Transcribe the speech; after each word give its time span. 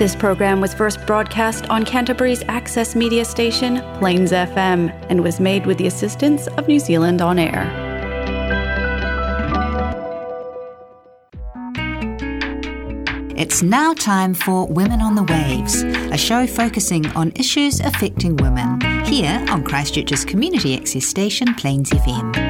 This 0.00 0.16
program 0.16 0.62
was 0.62 0.72
first 0.72 1.04
broadcast 1.06 1.68
on 1.68 1.84
Canterbury's 1.84 2.42
access 2.48 2.96
media 2.96 3.22
station, 3.22 3.82
Plains 3.98 4.32
FM, 4.32 4.88
and 5.10 5.22
was 5.22 5.38
made 5.38 5.66
with 5.66 5.76
the 5.76 5.86
assistance 5.86 6.46
of 6.46 6.66
New 6.66 6.78
Zealand 6.78 7.20
On 7.20 7.38
Air. 7.38 7.66
It's 13.36 13.62
now 13.62 13.92
time 13.92 14.32
for 14.32 14.66
Women 14.68 15.02
on 15.02 15.16
the 15.16 15.24
Waves, 15.24 15.82
a 15.82 16.16
show 16.16 16.46
focusing 16.46 17.06
on 17.08 17.32
issues 17.36 17.80
affecting 17.80 18.36
women, 18.36 18.80
here 19.04 19.44
on 19.50 19.62
Christchurch's 19.62 20.24
community 20.24 20.78
access 20.78 21.06
station, 21.06 21.52
Plains 21.56 21.90
FM. 21.90 22.49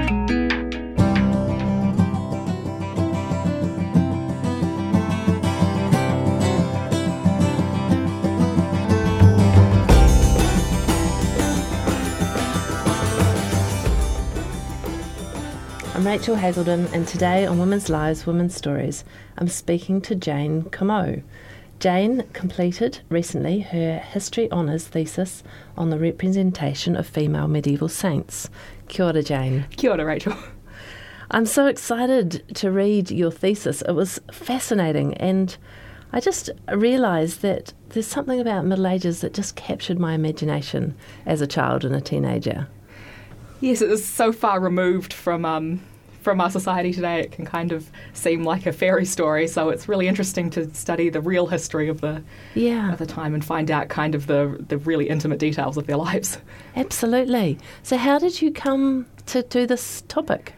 Rachel 16.11 16.35
Hazelden, 16.35 16.89
and 16.93 17.07
today 17.07 17.47
on 17.47 17.61
Women's 17.61 17.89
Lives, 17.89 18.27
Women's 18.27 18.57
Stories, 18.57 19.05
I'm 19.39 19.47
speaking 19.47 20.01
to 20.01 20.17
Jane 20.17 20.65
Comeau. 20.65 21.23
Jane 21.79 22.25
completed 22.33 22.99
recently 23.09 23.61
her 23.61 23.99
History 23.99 24.51
Honours 24.51 24.89
thesis 24.89 25.45
on 25.77 25.91
the 25.91 26.01
representation 26.01 26.97
of 26.97 27.07
female 27.07 27.47
medieval 27.47 27.89
saints. 27.89 28.51
Kia 28.89 29.07
ora, 29.07 29.23
Jane. 29.23 29.67
Kia 29.77 29.93
ora, 29.93 30.05
Rachel. 30.05 30.35
I'm 31.31 31.47
so 31.47 31.67
excited 31.69 32.43
to 32.57 32.73
read 32.73 33.13
your 33.13 33.31
thesis. 33.31 33.81
It 33.83 33.93
was 33.93 34.19
fascinating, 34.33 35.15
and 35.15 35.57
I 36.13 36.19
just 36.19 36.51
realised 36.73 37.43
that 37.43 37.73
there's 37.91 38.09
something 38.09 38.41
about 38.41 38.67
Middle 38.67 38.89
Ages 38.89 39.21
that 39.21 39.33
just 39.33 39.55
captured 39.55 40.01
my 40.01 40.15
imagination 40.15 40.97
as 41.25 41.41
a 41.41 41.47
child 41.47 41.85
and 41.85 41.95
a 41.95 42.01
teenager. 42.01 42.67
Yes, 43.61 43.81
it 43.81 43.89
was 43.89 44.05
so 44.05 44.33
far 44.33 44.59
removed 44.59 45.13
from 45.13 45.45
um, 45.45 45.81
from 46.21 46.41
our 46.41 46.51
society 46.51 46.93
today, 46.93 47.21
it 47.21 47.33
can 47.33 47.45
kind 47.45 47.73
of 47.73 47.91
seem 48.13 48.45
like 48.45 48.67
a 48.67 48.73
fairy 48.73 49.05
story. 49.05 49.47
So 49.47 49.71
it's 49.71 49.89
really 49.89 50.07
interesting 50.07 50.51
to 50.51 50.73
study 50.75 51.09
the 51.09 51.21
real 51.21 51.47
history 51.47 51.89
of 51.89 52.01
the 52.01 52.23
yeah 52.55 52.93
of 52.93 52.99
the 52.99 53.07
time 53.07 53.35
and 53.35 53.45
find 53.45 53.71
out 53.71 53.89
kind 53.89 54.15
of 54.15 54.27
the 54.27 54.65
the 54.69 54.79
really 54.79 55.09
intimate 55.09 55.39
details 55.39 55.77
of 55.77 55.87
their 55.87 55.97
lives. 55.97 56.39
Absolutely. 56.77 57.59
So 57.83 57.97
how 57.97 58.19
did 58.19 58.41
you 58.43 58.53
come 58.53 59.07
to 59.27 59.43
do 59.43 59.67
this 59.67 60.03
topic? 60.09 60.55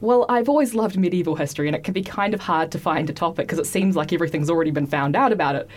Well, 0.00 0.26
I've 0.28 0.48
always 0.48 0.74
loved 0.74 0.98
medieval 0.98 1.36
history, 1.36 1.66
and 1.66 1.74
it 1.74 1.82
can 1.84 1.94
be 1.94 2.02
kind 2.02 2.34
of 2.34 2.40
hard 2.40 2.70
to 2.72 2.78
find 2.78 3.08
a 3.08 3.12
topic 3.12 3.46
because 3.46 3.58
it 3.58 3.66
seems 3.66 3.96
like 3.96 4.12
everything's 4.12 4.50
already 4.50 4.70
been 4.70 4.86
found 4.86 5.16
out 5.16 5.32
about 5.32 5.54
it. 5.54 5.68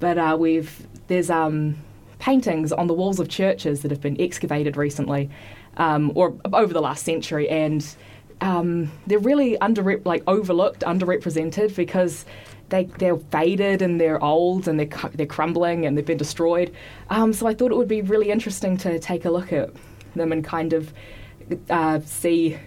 But 0.00 0.18
uh, 0.18 0.36
we've 0.38 0.86
there's 1.06 1.30
um, 1.30 1.76
paintings 2.18 2.72
on 2.72 2.88
the 2.88 2.94
walls 2.94 3.20
of 3.20 3.28
churches 3.28 3.82
that 3.82 3.90
have 3.90 4.00
been 4.00 4.20
excavated 4.20 4.76
recently, 4.76 5.30
um, 5.76 6.12
or 6.14 6.36
over 6.52 6.74
the 6.74 6.82
last 6.82 7.04
century, 7.04 7.48
and 7.48 7.96
um, 8.40 8.90
they're 9.06 9.18
really 9.18 9.58
under 9.58 10.00
like 10.04 10.22
overlooked, 10.26 10.80
underrepresented 10.80 11.74
because 11.74 12.24
they 12.70 12.84
they're 12.84 13.16
faded 13.16 13.82
and 13.82 14.00
they're 14.00 14.22
old 14.22 14.66
and 14.66 14.80
they're 14.80 15.10
they're 15.14 15.26
crumbling 15.26 15.84
and 15.84 15.96
they've 15.96 16.06
been 16.06 16.16
destroyed. 16.16 16.72
Um, 17.10 17.32
so 17.32 17.46
I 17.46 17.54
thought 17.54 17.70
it 17.70 17.76
would 17.76 17.88
be 17.88 18.02
really 18.02 18.30
interesting 18.30 18.76
to 18.78 18.98
take 18.98 19.24
a 19.24 19.30
look 19.30 19.52
at 19.52 19.70
them 20.14 20.32
and 20.32 20.44
kind 20.44 20.72
of 20.72 20.92
uh, 21.68 22.00
see 22.00 22.58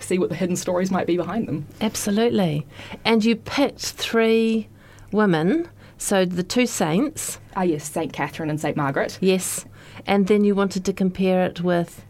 see 0.00 0.18
what 0.18 0.28
the 0.28 0.36
hidden 0.36 0.56
stories 0.56 0.90
might 0.90 1.06
be 1.06 1.16
behind 1.16 1.48
them. 1.48 1.66
Absolutely, 1.80 2.66
and 3.04 3.24
you 3.24 3.36
picked 3.36 3.80
three 3.80 4.68
women. 5.12 5.68
So 6.00 6.24
the 6.24 6.44
two 6.44 6.66
saints. 6.66 7.40
Ah, 7.56 7.62
yes, 7.62 7.90
Saint 7.90 8.12
Catherine 8.12 8.50
and 8.50 8.60
Saint 8.60 8.76
Margaret. 8.76 9.18
Yes, 9.20 9.64
and 10.06 10.28
then 10.28 10.44
you 10.44 10.54
wanted 10.54 10.84
to 10.84 10.92
compare 10.92 11.44
it 11.44 11.60
with 11.60 12.04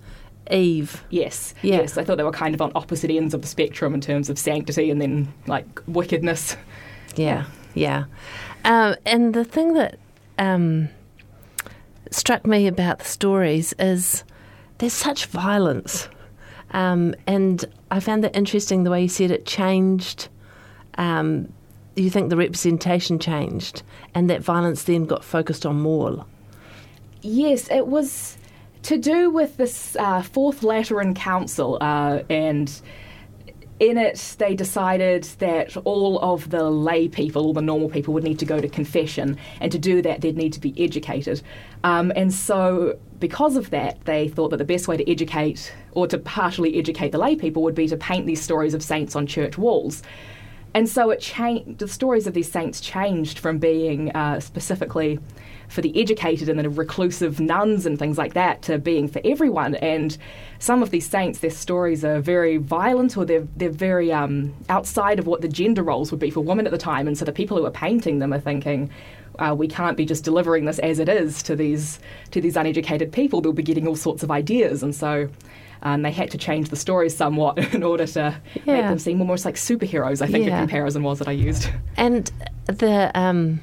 Eve. 0.50 1.04
Yes, 1.10 1.54
yeah. 1.62 1.76
yes. 1.76 1.98
I 1.98 2.04
thought 2.04 2.16
they 2.16 2.24
were 2.24 2.30
kind 2.30 2.54
of 2.54 2.62
on 2.62 2.72
opposite 2.74 3.10
ends 3.10 3.34
of 3.34 3.42
the 3.42 3.48
spectrum 3.48 3.94
in 3.94 4.00
terms 4.00 4.30
of 4.30 4.38
sanctity 4.38 4.90
and 4.90 5.00
then 5.00 5.32
like 5.46 5.66
wickedness. 5.86 6.56
Yeah, 7.16 7.44
yeah. 7.74 8.04
Um, 8.64 8.96
and 9.06 9.34
the 9.34 9.44
thing 9.44 9.74
that 9.74 9.98
um, 10.38 10.88
struck 12.10 12.46
me 12.46 12.66
about 12.66 13.00
the 13.00 13.04
stories 13.04 13.72
is 13.78 14.24
there's 14.78 14.92
such 14.92 15.26
violence. 15.26 16.08
Um, 16.70 17.14
and 17.26 17.64
I 17.90 18.00
found 18.00 18.22
that 18.24 18.36
interesting 18.36 18.84
the 18.84 18.90
way 18.90 19.02
you 19.02 19.08
said 19.08 19.30
it 19.30 19.46
changed. 19.46 20.28
Um, 20.96 21.52
you 21.96 22.10
think 22.10 22.30
the 22.30 22.36
representation 22.36 23.18
changed, 23.18 23.82
and 24.14 24.30
that 24.30 24.42
violence 24.42 24.84
then 24.84 25.06
got 25.06 25.24
focused 25.24 25.66
on 25.66 25.80
more. 25.80 26.24
Yes, 27.22 27.68
it 27.70 27.86
was 27.88 28.36
to 28.82 28.98
do 28.98 29.30
with 29.30 29.56
this 29.56 29.96
uh, 29.96 30.22
Fourth 30.22 30.62
Lateran 30.62 31.14
Council, 31.14 31.78
uh, 31.80 32.22
and 32.30 32.80
in 33.80 33.96
it 33.96 34.36
they 34.38 34.54
decided 34.54 35.24
that 35.38 35.76
all 35.78 36.18
of 36.20 36.50
the 36.50 36.68
lay 36.70 37.08
people, 37.08 37.44
all 37.46 37.52
the 37.52 37.62
normal 37.62 37.88
people, 37.88 38.12
would 38.14 38.24
need 38.24 38.38
to 38.38 38.44
go 38.44 38.60
to 38.60 38.68
confession, 38.68 39.36
and 39.60 39.70
to 39.72 39.78
do 39.78 40.02
that 40.02 40.20
they'd 40.20 40.36
need 40.36 40.52
to 40.52 40.60
be 40.60 40.74
educated. 40.82 41.42
Um, 41.84 42.12
and 42.16 42.32
so, 42.32 42.98
because 43.20 43.56
of 43.56 43.70
that, 43.70 44.04
they 44.04 44.28
thought 44.28 44.50
that 44.50 44.56
the 44.56 44.64
best 44.64 44.88
way 44.88 44.96
to 44.96 45.10
educate, 45.10 45.72
or 45.92 46.06
to 46.06 46.18
partially 46.18 46.78
educate 46.78 47.12
the 47.12 47.18
lay 47.18 47.36
people, 47.36 47.62
would 47.62 47.74
be 47.74 47.88
to 47.88 47.96
paint 47.96 48.26
these 48.26 48.42
stories 48.42 48.74
of 48.74 48.82
saints 48.82 49.14
on 49.14 49.26
church 49.26 49.58
walls. 49.58 50.02
And 50.74 50.88
so 50.88 51.10
it 51.10 51.20
changed. 51.20 51.78
The 51.78 51.88
stories 51.88 52.26
of 52.26 52.34
these 52.34 52.50
saints 52.50 52.80
changed 52.80 53.38
from 53.38 53.58
being 53.58 54.10
uh, 54.12 54.38
specifically 54.40 55.18
for 55.68 55.82
the 55.82 55.98
educated 56.00 56.48
and 56.48 56.58
the 56.58 56.68
reclusive 56.68 57.40
nuns 57.40 57.86
and 57.86 57.98
things 57.98 58.18
like 58.18 58.34
that 58.34 58.62
to 58.62 58.78
being 58.78 59.08
for 59.08 59.20
everyone. 59.24 59.74
And 59.76 60.16
some 60.58 60.82
of 60.82 60.90
these 60.90 61.08
saints, 61.08 61.40
their 61.40 61.50
stories 61.50 62.04
are 62.04 62.20
very 62.20 62.56
violent 62.56 63.16
or 63.16 63.24
they're, 63.24 63.46
they're 63.56 63.70
very 63.70 64.12
um, 64.12 64.54
outside 64.68 65.18
of 65.18 65.26
what 65.26 65.42
the 65.42 65.48
gender 65.48 65.82
roles 65.82 66.10
would 66.10 66.20
be 66.20 66.30
for 66.30 66.40
women 66.40 66.66
at 66.66 66.72
the 66.72 66.78
time. 66.78 67.06
And 67.06 67.16
so 67.16 67.24
the 67.24 67.32
people 67.32 67.56
who 67.56 67.66
are 67.66 67.70
painting 67.70 68.18
them 68.18 68.32
are 68.32 68.40
thinking, 68.40 68.90
uh, 69.38 69.54
we 69.56 69.68
can't 69.68 69.96
be 69.96 70.04
just 70.04 70.24
delivering 70.24 70.64
this 70.64 70.78
as 70.80 70.98
it 70.98 71.08
is 71.08 71.42
to 71.44 71.54
these 71.54 72.00
to 72.32 72.40
these 72.40 72.56
uneducated 72.56 73.12
people. 73.12 73.40
They'll 73.40 73.52
be 73.52 73.62
getting 73.62 73.86
all 73.86 73.94
sorts 73.94 74.24
of 74.24 74.32
ideas, 74.32 74.82
and 74.82 74.92
so 74.92 75.28
um, 75.82 76.02
they 76.02 76.10
had 76.10 76.30
to 76.32 76.38
change 76.38 76.70
the 76.70 76.76
stories 76.76 77.16
somewhat 77.16 77.58
in 77.74 77.82
order 77.82 78.06
to 78.06 78.40
yeah. 78.64 78.72
make 78.72 78.82
them 78.82 78.98
seem 78.98 79.20
almost 79.20 79.44
like 79.44 79.54
superheroes. 79.54 80.22
I 80.22 80.26
think 80.26 80.46
yeah. 80.46 80.56
the 80.56 80.62
comparison 80.62 81.02
was 81.02 81.18
that 81.18 81.28
I 81.28 81.32
used. 81.32 81.70
And 81.96 82.30
the 82.66 83.10
um, 83.14 83.60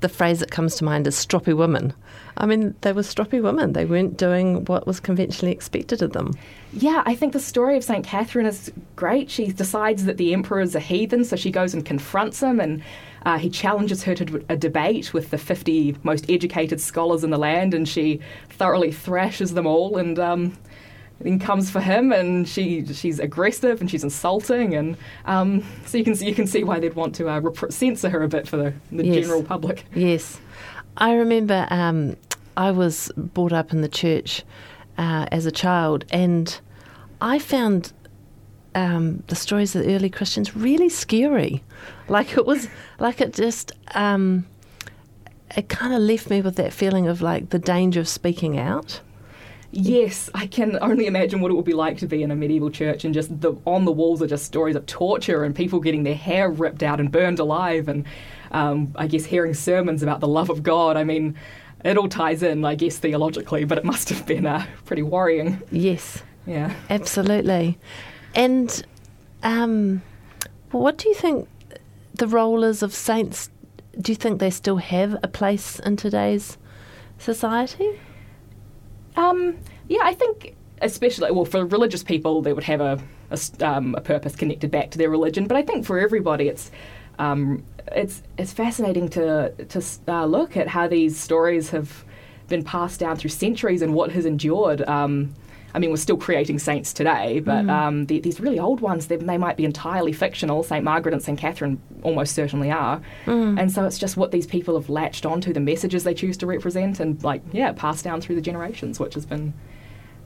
the 0.00 0.08
phrase 0.08 0.40
that 0.40 0.50
comes 0.50 0.76
to 0.76 0.84
mind 0.84 1.06
is 1.06 1.14
stroppy 1.14 1.56
women. 1.56 1.92
I 2.36 2.44
mean, 2.44 2.74
they 2.82 2.92
were 2.92 3.02
stroppy 3.02 3.42
women. 3.42 3.72
They 3.72 3.86
weren't 3.86 4.18
doing 4.18 4.64
what 4.66 4.86
was 4.86 5.00
conventionally 5.00 5.52
expected 5.52 6.02
of 6.02 6.12
them. 6.12 6.34
Yeah, 6.72 7.02
I 7.06 7.14
think 7.14 7.32
the 7.32 7.40
story 7.40 7.76
of 7.76 7.84
St. 7.84 8.04
Catherine 8.04 8.44
is 8.44 8.70
great. 8.94 9.30
She 9.30 9.46
decides 9.46 10.04
that 10.04 10.18
the 10.18 10.34
emperor 10.34 10.60
is 10.60 10.74
a 10.74 10.80
heathen, 10.80 11.24
so 11.24 11.36
she 11.36 11.50
goes 11.50 11.72
and 11.72 11.84
confronts 11.84 12.42
him, 12.42 12.60
and 12.60 12.82
uh, 13.24 13.38
he 13.38 13.48
challenges 13.48 14.02
her 14.02 14.14
to 14.14 14.44
a 14.50 14.56
debate 14.56 15.14
with 15.14 15.30
the 15.30 15.38
50 15.38 15.96
most 16.02 16.28
educated 16.30 16.80
scholars 16.80 17.24
in 17.24 17.30
the 17.30 17.38
land, 17.38 17.72
and 17.72 17.88
she 17.88 18.20
thoroughly 18.50 18.92
thrashes 18.92 19.54
them 19.54 19.66
all. 19.66 19.96
And 19.96 20.18
um, 20.18 20.58
then 21.20 21.38
comes 21.38 21.70
for 21.70 21.80
him, 21.80 22.12
and 22.12 22.48
she 22.48 22.84
she's 22.86 23.18
aggressive 23.18 23.80
and 23.80 23.90
she's 23.90 24.04
insulting, 24.04 24.74
and 24.74 24.96
um, 25.24 25.64
so 25.86 25.96
you 25.98 26.04
can 26.04 26.14
see 26.14 26.26
you 26.26 26.34
can 26.34 26.46
see 26.46 26.64
why 26.64 26.78
they'd 26.78 26.94
want 26.94 27.14
to 27.16 27.28
uh, 27.28 27.40
rep- 27.40 27.72
censor 27.72 28.08
her 28.10 28.22
a 28.22 28.28
bit 28.28 28.46
for 28.46 28.56
the, 28.56 28.74
the 28.92 29.06
yes. 29.06 29.22
general 29.22 29.42
public. 29.42 29.84
Yes, 29.94 30.40
I 30.96 31.14
remember 31.14 31.66
um, 31.70 32.16
I 32.56 32.70
was 32.70 33.10
brought 33.16 33.52
up 33.52 33.72
in 33.72 33.80
the 33.80 33.88
church 33.88 34.44
uh, 34.98 35.26
as 35.32 35.46
a 35.46 35.52
child, 35.52 36.04
and 36.10 36.60
I 37.20 37.38
found 37.38 37.92
um, 38.74 39.22
the 39.28 39.36
stories 39.36 39.74
of 39.74 39.84
the 39.84 39.94
early 39.94 40.10
Christians 40.10 40.54
really 40.54 40.90
scary. 40.90 41.64
Like 42.08 42.36
it 42.36 42.46
was 42.46 42.68
like 42.98 43.20
it 43.20 43.32
just. 43.32 43.72
Um, 43.94 44.46
it 45.56 45.68
kind 45.68 45.94
of 45.94 46.00
left 46.00 46.28
me 46.28 46.40
with 46.42 46.56
that 46.56 46.72
feeling 46.72 47.06
of 47.06 47.22
like 47.22 47.50
the 47.50 47.58
danger 47.58 48.00
of 48.00 48.08
speaking 48.08 48.58
out. 48.58 49.00
Yes, 49.72 50.30
I 50.34 50.46
can 50.46 50.78
only 50.80 51.06
imagine 51.06 51.40
what 51.40 51.50
it 51.50 51.54
would 51.54 51.64
be 51.64 51.74
like 51.74 51.98
to 51.98 52.06
be 52.06 52.22
in 52.22 52.30
a 52.30 52.36
medieval 52.36 52.70
church 52.70 53.04
and 53.04 53.12
just 53.12 53.40
the 53.40 53.54
on 53.64 53.84
the 53.84 53.92
walls 53.92 54.22
are 54.22 54.26
just 54.26 54.44
stories 54.44 54.76
of 54.76 54.86
torture 54.86 55.44
and 55.44 55.54
people 55.54 55.80
getting 55.80 56.04
their 56.04 56.14
hair 56.14 56.50
ripped 56.50 56.82
out 56.82 57.00
and 57.00 57.10
burned 57.10 57.38
alive, 57.38 57.88
and 57.88 58.04
um, 58.52 58.92
I 58.96 59.06
guess 59.06 59.24
hearing 59.24 59.54
sermons 59.54 60.02
about 60.02 60.20
the 60.20 60.28
love 60.28 60.50
of 60.50 60.62
God. 60.62 60.96
I 60.96 61.04
mean, 61.04 61.36
it 61.84 61.98
all 61.98 62.08
ties 62.08 62.42
in, 62.42 62.64
I 62.64 62.74
guess, 62.74 62.98
theologically, 62.98 63.64
but 63.64 63.78
it 63.78 63.84
must 63.84 64.08
have 64.08 64.24
been 64.26 64.46
uh, 64.46 64.64
pretty 64.84 65.02
worrying. 65.02 65.60
Yes. 65.70 66.22
Yeah. 66.46 66.74
Absolutely. 66.88 67.78
And 68.34 68.84
um, 69.42 70.02
what 70.70 70.96
do 70.96 71.08
you 71.08 71.14
think 71.14 71.48
the 72.14 72.26
role 72.26 72.64
is 72.64 72.82
of 72.82 72.94
saints? 72.94 73.50
Do 74.00 74.12
you 74.12 74.16
think 74.16 74.40
they 74.40 74.50
still 74.50 74.76
have 74.76 75.16
a 75.22 75.28
place 75.28 75.80
in 75.80 75.96
today's 75.96 76.56
society? 77.18 77.98
Um, 79.16 79.56
yeah, 79.88 80.00
I 80.02 80.14
think 80.14 80.54
especially 80.82 81.30
well 81.30 81.46
for 81.46 81.64
religious 81.64 82.02
people 82.02 82.42
they 82.42 82.52
would 82.52 82.64
have 82.64 82.82
a 82.82 83.02
a, 83.30 83.66
um, 83.66 83.94
a, 83.94 84.00
purpose 84.00 84.36
connected 84.36 84.70
back 84.70 84.90
to 84.90 84.98
their 84.98 85.10
religion, 85.10 85.46
but 85.46 85.56
I 85.56 85.62
think 85.62 85.84
for 85.84 85.98
everybody 85.98 86.48
it's 86.48 86.70
um, 87.18 87.64
it's 87.92 88.22
it's 88.38 88.52
fascinating 88.52 89.08
to 89.10 89.52
to 89.68 89.82
uh, 90.08 90.26
look 90.26 90.56
at 90.56 90.68
how 90.68 90.86
these 90.86 91.18
stories 91.18 91.70
have 91.70 92.04
been 92.48 92.62
passed 92.62 93.00
down 93.00 93.16
through 93.16 93.30
centuries 93.30 93.82
and 93.82 93.94
what 93.94 94.12
has 94.12 94.26
endured. 94.26 94.82
Um, 94.82 95.34
I 95.76 95.78
mean, 95.78 95.90
we're 95.90 95.96
still 95.98 96.16
creating 96.16 96.58
saints 96.58 96.92
today, 96.94 97.40
but 97.40 97.68
um, 97.68 98.06
the, 98.06 98.18
these 98.18 98.40
really 98.40 98.58
old 98.58 98.80
ones, 98.80 99.08
they, 99.08 99.16
they 99.16 99.36
might 99.36 99.58
be 99.58 99.64
entirely 99.66 100.12
fictional. 100.12 100.62
St. 100.62 100.82
Margaret 100.82 101.12
and 101.12 101.22
St. 101.22 101.38
Catherine 101.38 101.78
almost 102.02 102.34
certainly 102.34 102.70
are. 102.70 103.00
And 103.26 103.70
so 103.70 103.84
it's 103.84 103.98
just 103.98 104.16
what 104.16 104.30
these 104.32 104.46
people 104.46 104.74
have 104.80 104.88
latched 104.88 105.26
onto, 105.26 105.52
the 105.52 105.60
messages 105.60 106.02
they 106.04 106.14
choose 106.14 106.38
to 106.38 106.46
represent, 106.46 106.98
and, 106.98 107.22
like, 107.22 107.42
yeah, 107.52 107.72
passed 107.72 108.04
down 108.04 108.22
through 108.22 108.36
the 108.36 108.40
generations, 108.40 108.98
which 108.98 109.12
has 109.14 109.26
been, 109.26 109.52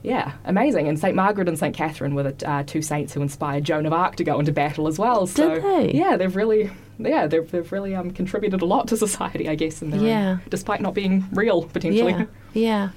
yeah, 0.03 0.31
amazing. 0.45 0.87
And 0.87 0.97
St. 0.97 1.15
Margaret 1.15 1.47
and 1.49 1.59
St. 1.59 1.75
Catherine 1.75 2.15
were 2.15 2.31
the 2.31 2.49
uh, 2.49 2.63
two 2.63 2.81
saints 2.81 3.13
who 3.13 3.21
inspired 3.21 3.65
Joan 3.65 3.85
of 3.85 3.91
Arc 3.93 4.15
to 4.15 4.23
go 4.23 4.39
into 4.39 4.51
battle 4.53 4.87
as 4.87 4.97
well. 4.97 5.27
So, 5.27 5.55
Did 5.55 5.63
they? 5.63 5.91
Yeah, 5.93 6.15
they've 6.17 6.35
really. 6.35 6.71
Yeah, 6.97 7.27
they've, 7.27 7.49
they've 7.51 7.71
really 7.71 7.93
um, 7.93 8.11
contributed 8.11 8.61
a 8.61 8.65
lot 8.65 8.87
to 8.87 8.95
society, 9.05 9.49
I 9.49 9.55
guess, 9.55 9.81
in 9.81 9.89
their 9.89 9.99
own- 9.99 10.05
Yeah. 10.05 10.37
despite 10.49 10.79
not 10.81 10.93
being 10.93 11.25
real 11.33 11.63
potentially. 11.63 12.13
Yeah, 12.13 12.25
yeah. 12.53 12.89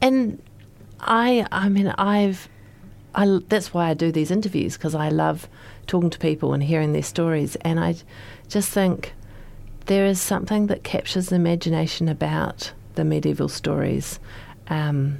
And 0.00 0.40
I, 1.00 1.46
I 1.50 1.68
mean, 1.68 1.88
I've, 1.88 2.48
I, 3.14 3.40
that's 3.48 3.72
why 3.74 3.90
I 3.90 3.94
do 3.94 4.12
these 4.12 4.30
interviews 4.30 4.76
because 4.76 4.94
I 4.94 5.08
love 5.08 5.48
talking 5.86 6.10
to 6.10 6.18
people 6.18 6.52
and 6.54 6.62
hearing 6.62 6.92
their 6.92 7.02
stories. 7.02 7.56
And 7.56 7.80
I 7.80 7.96
just 8.48 8.70
think 8.70 9.14
there 9.86 10.06
is 10.06 10.20
something 10.20 10.66
that 10.68 10.84
captures 10.84 11.28
the 11.28 11.36
imagination 11.36 12.08
about 12.08 12.72
the 12.94 13.04
medieval 13.04 13.48
stories 13.48 14.20
um, 14.68 15.18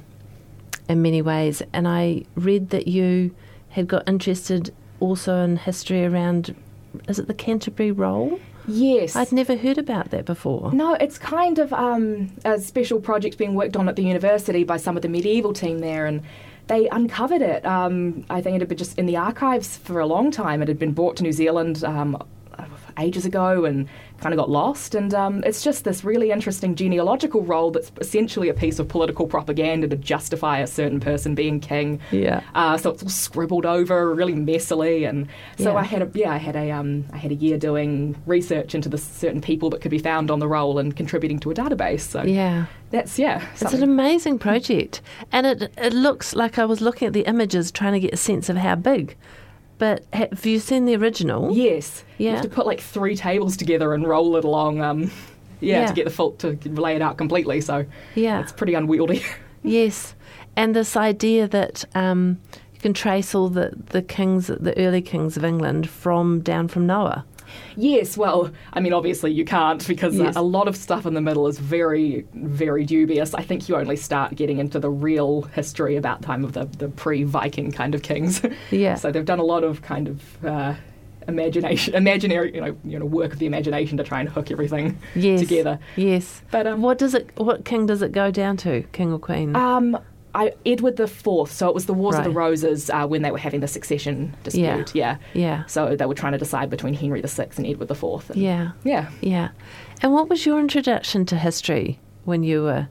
in 0.87 1.01
many 1.01 1.21
ways. 1.21 1.61
And 1.73 1.87
I 1.87 2.23
read 2.35 2.69
that 2.69 2.87
you 2.87 3.35
had 3.69 3.87
got 3.87 4.07
interested 4.07 4.73
also 4.99 5.43
in 5.43 5.57
history 5.57 6.05
around, 6.05 6.55
is 7.07 7.19
it 7.19 7.27
the 7.27 7.33
Canterbury 7.33 7.91
Roll? 7.91 8.39
Yes. 8.67 9.15
I'd 9.15 9.31
never 9.31 9.55
heard 9.55 9.77
about 9.77 10.11
that 10.11 10.25
before. 10.25 10.71
No, 10.71 10.93
it's 10.95 11.17
kind 11.17 11.59
of 11.59 11.73
um, 11.73 12.31
a 12.45 12.59
special 12.59 12.99
project 12.99 13.37
being 13.37 13.55
worked 13.55 13.75
on 13.75 13.89
at 13.89 13.95
the 13.95 14.03
university 14.03 14.63
by 14.63 14.77
some 14.77 14.95
of 14.95 15.01
the 15.01 15.09
medieval 15.09 15.53
team 15.53 15.79
there, 15.79 16.05
and 16.05 16.21
they 16.67 16.87
uncovered 16.89 17.41
it. 17.41 17.65
Um, 17.65 18.25
I 18.29 18.41
think 18.41 18.55
it 18.55 18.61
had 18.61 18.69
been 18.69 18.77
just 18.77 18.97
in 18.97 19.05
the 19.05 19.17
archives 19.17 19.77
for 19.77 19.99
a 19.99 20.05
long 20.05 20.31
time. 20.31 20.61
It 20.61 20.67
had 20.67 20.79
been 20.79 20.93
brought 20.93 21.17
to 21.17 21.23
New 21.23 21.31
Zealand 21.31 21.83
um, 21.83 22.21
ages 22.97 23.25
ago 23.25 23.65
and 23.65 23.87
kind 24.19 24.33
of 24.33 24.37
got 24.37 24.49
lost. 24.49 24.93
And 24.95 25.13
um, 25.13 25.43
it's 25.45 25.63
just 25.63 25.83
this 25.83 26.03
really 26.03 26.31
interesting 26.31 26.75
genealogical 26.75 27.41
roll 27.43 27.71
that's 27.71 27.91
essentially 27.99 28.49
a 28.49 28.53
piece 28.53 28.77
of 28.79 28.87
political 28.87 29.25
propaganda 29.27 29.87
to 29.87 29.95
justify 29.95 30.59
a 30.59 30.67
certain 30.67 30.99
person 30.99 31.33
being 31.35 31.59
king. 31.59 31.99
Yeah. 32.11 32.41
Uh, 32.53 32.77
so 32.77 32.91
it's 32.91 33.01
all 33.03 33.09
scribbled 33.09 33.65
over 33.65 34.13
really 34.13 34.33
messily, 34.33 35.07
and 35.07 35.27
so 35.57 35.71
Yeah. 35.71 35.77
I 35.79 35.83
had 35.83 36.01
a 36.01 36.11
yeah 36.13 36.31
I 36.31 36.37
had 36.37 36.55
a 36.55 36.71
um, 36.71 37.05
I 37.13 37.17
had 37.17 37.31
a 37.31 37.35
year 37.35 37.57
doing 37.57 38.15
research 38.25 38.75
into 38.75 38.89
the 38.89 38.97
certain 38.97 39.41
people 39.41 39.69
that 39.71 39.81
could 39.81 39.91
be 39.91 39.99
found 39.99 40.29
on 40.29 40.39
the 40.39 40.47
roll 40.47 40.77
and 40.77 40.95
contributing 40.95 41.39
to 41.39 41.51
a 41.51 41.53
database. 41.53 42.01
So 42.01 42.23
Yeah. 42.23 42.65
that's 42.91 43.17
yeah. 43.17 43.43
It's 43.53 43.73
an 43.73 43.83
amazing 43.83 44.37
project. 44.39 45.01
And 45.31 45.47
it, 45.47 45.73
it 45.77 45.93
looks 45.93 46.35
like 46.35 46.59
I 46.59 46.65
was 46.65 46.81
looking 46.81 47.07
at 47.07 47.13
the 47.13 47.21
images 47.21 47.71
trying 47.71 47.93
to 47.93 47.99
get 47.99 48.13
a 48.13 48.17
sense 48.17 48.49
of 48.49 48.57
how 48.57 48.75
big. 48.75 49.15
But 49.81 50.05
have 50.13 50.45
you 50.45 50.59
seen 50.59 50.85
the 50.85 50.95
original? 50.95 51.51
yes. 51.57 52.03
You 52.19 52.29
have 52.29 52.43
to 52.43 52.49
put 52.49 52.67
like 52.67 52.79
three 52.79 53.15
tables 53.15 53.57
together 53.57 53.95
and 53.95 54.07
roll 54.07 54.35
it 54.35 54.43
along. 54.43 54.79
Um, 54.79 55.01
yeah, 55.59 55.79
Yeah. 55.81 55.87
to 55.87 55.93
get 55.95 56.05
the 56.05 56.11
full 56.11 56.33
to 56.33 56.55
lay 56.65 56.95
it 56.95 57.01
out 57.01 57.17
completely. 57.17 57.61
So 57.61 57.85
Yeah. 58.13 58.39
it's 58.41 58.51
pretty 58.51 58.75
unwieldy. 58.75 59.23
Yes. 59.63 60.13
And 60.55 60.75
this 60.75 60.95
idea 60.95 61.47
that 61.47 61.83
um, 61.95 62.39
you 62.75 62.79
can 62.79 62.93
trace 62.93 63.33
all 63.33 63.49
the, 63.49 63.71
the 63.87 64.03
kings, 64.03 64.47
the 64.47 64.77
early 64.77 65.01
kings 65.01 65.35
of 65.37 65.43
England 65.43 65.89
from 65.89 66.41
down 66.41 66.67
from 66.67 66.85
Noah. 66.85 67.25
Yes, 67.75 68.17
well, 68.17 68.51
I 68.73 68.79
mean, 68.79 68.93
obviously 68.93 69.31
you 69.31 69.45
can't 69.45 69.85
because 69.87 70.15
Yes. 70.17 70.35
a, 70.35 70.41
lot 70.41 70.67
of 70.67 70.75
stuff 70.75 71.05
in 71.05 71.13
the 71.13 71.21
middle 71.21 71.47
is 71.47 71.57
very, 71.59 72.25
very 72.33 72.83
dubious. 72.85 73.33
I 73.33 73.41
think 73.43 73.69
you 73.69 73.75
only 73.77 73.95
start 73.95 74.35
getting 74.35 74.59
into 74.59 74.79
the 74.79 74.89
real 74.89 75.43
history 75.43 75.95
about 75.95 76.21
time 76.21 76.43
of 76.43 76.53
the, 76.53 76.65
the 76.65 76.89
pre-Viking 76.89 77.71
kind 77.71 77.95
of 77.95 78.01
kings. 78.03 78.41
Yeah. 78.71 78.95
so 78.95 79.11
they've 79.11 79.25
done 79.25 79.39
a 79.39 79.43
lot 79.43 79.63
of 79.63 79.81
kind 79.81 80.07
of 80.07 80.45
uh, 80.45 80.75
imagination, 81.27 81.93
imaginary, 81.95 82.53
you 82.53 82.61
know, 82.61 82.75
you 82.83 82.99
know, 82.99 83.05
work 83.05 83.33
of 83.33 83.39
the 83.39 83.45
imagination 83.45 83.97
to 83.97 84.03
try 84.03 84.19
and 84.19 84.29
hook 84.29 84.51
everything 84.51 84.97
Yes. 85.15 85.39
together. 85.39 85.79
Yes. 85.95 86.41
But 86.51 86.67
um, 86.67 86.81
What 86.81 86.97
does 86.97 87.13
it? 87.13 87.29
What 87.37 87.63
king 87.65 87.85
does 87.85 88.01
it 88.01 88.11
go 88.11 88.31
down 88.31 88.57
to? 88.57 88.81
King 88.91 89.13
or 89.13 89.19
queen? 89.19 89.55
um, 89.55 89.97
I, 90.33 90.53
Edward 90.65 90.97
the 90.97 91.07
Fourth. 91.07 91.51
So 91.51 91.67
it 91.67 91.75
was 91.75 91.85
the 91.85 91.93
Wars 91.93 92.15
of 92.15 92.23
the 92.23 92.29
Roses 92.31 92.89
uh, 92.89 93.05
when 93.07 93.21
they 93.21 93.31
were 93.31 93.37
having 93.37 93.59
the 93.59 93.67
succession 93.67 94.35
dispute. 94.43 94.95
Yeah. 94.95 95.17
yeah. 95.33 95.65
So 95.65 95.95
they 95.95 96.05
were 96.05 96.13
trying 96.13 96.31
to 96.33 96.37
decide 96.37 96.69
between 96.69 96.93
Henry 96.93 97.21
the 97.21 97.27
Sixth 97.27 97.57
and 97.59 97.67
Edward 97.67 97.87
the 97.87 97.95
Fourth. 97.95 98.31
Yeah. 98.35 98.71
Yeah. 98.83 99.09
Yeah. 99.21 99.49
And 100.01 100.13
what 100.13 100.29
was 100.29 100.45
your 100.45 100.59
introduction 100.59 101.25
to 101.27 101.35
history 101.37 101.99
when 102.25 102.43
you 102.43 102.63
were 102.63 102.87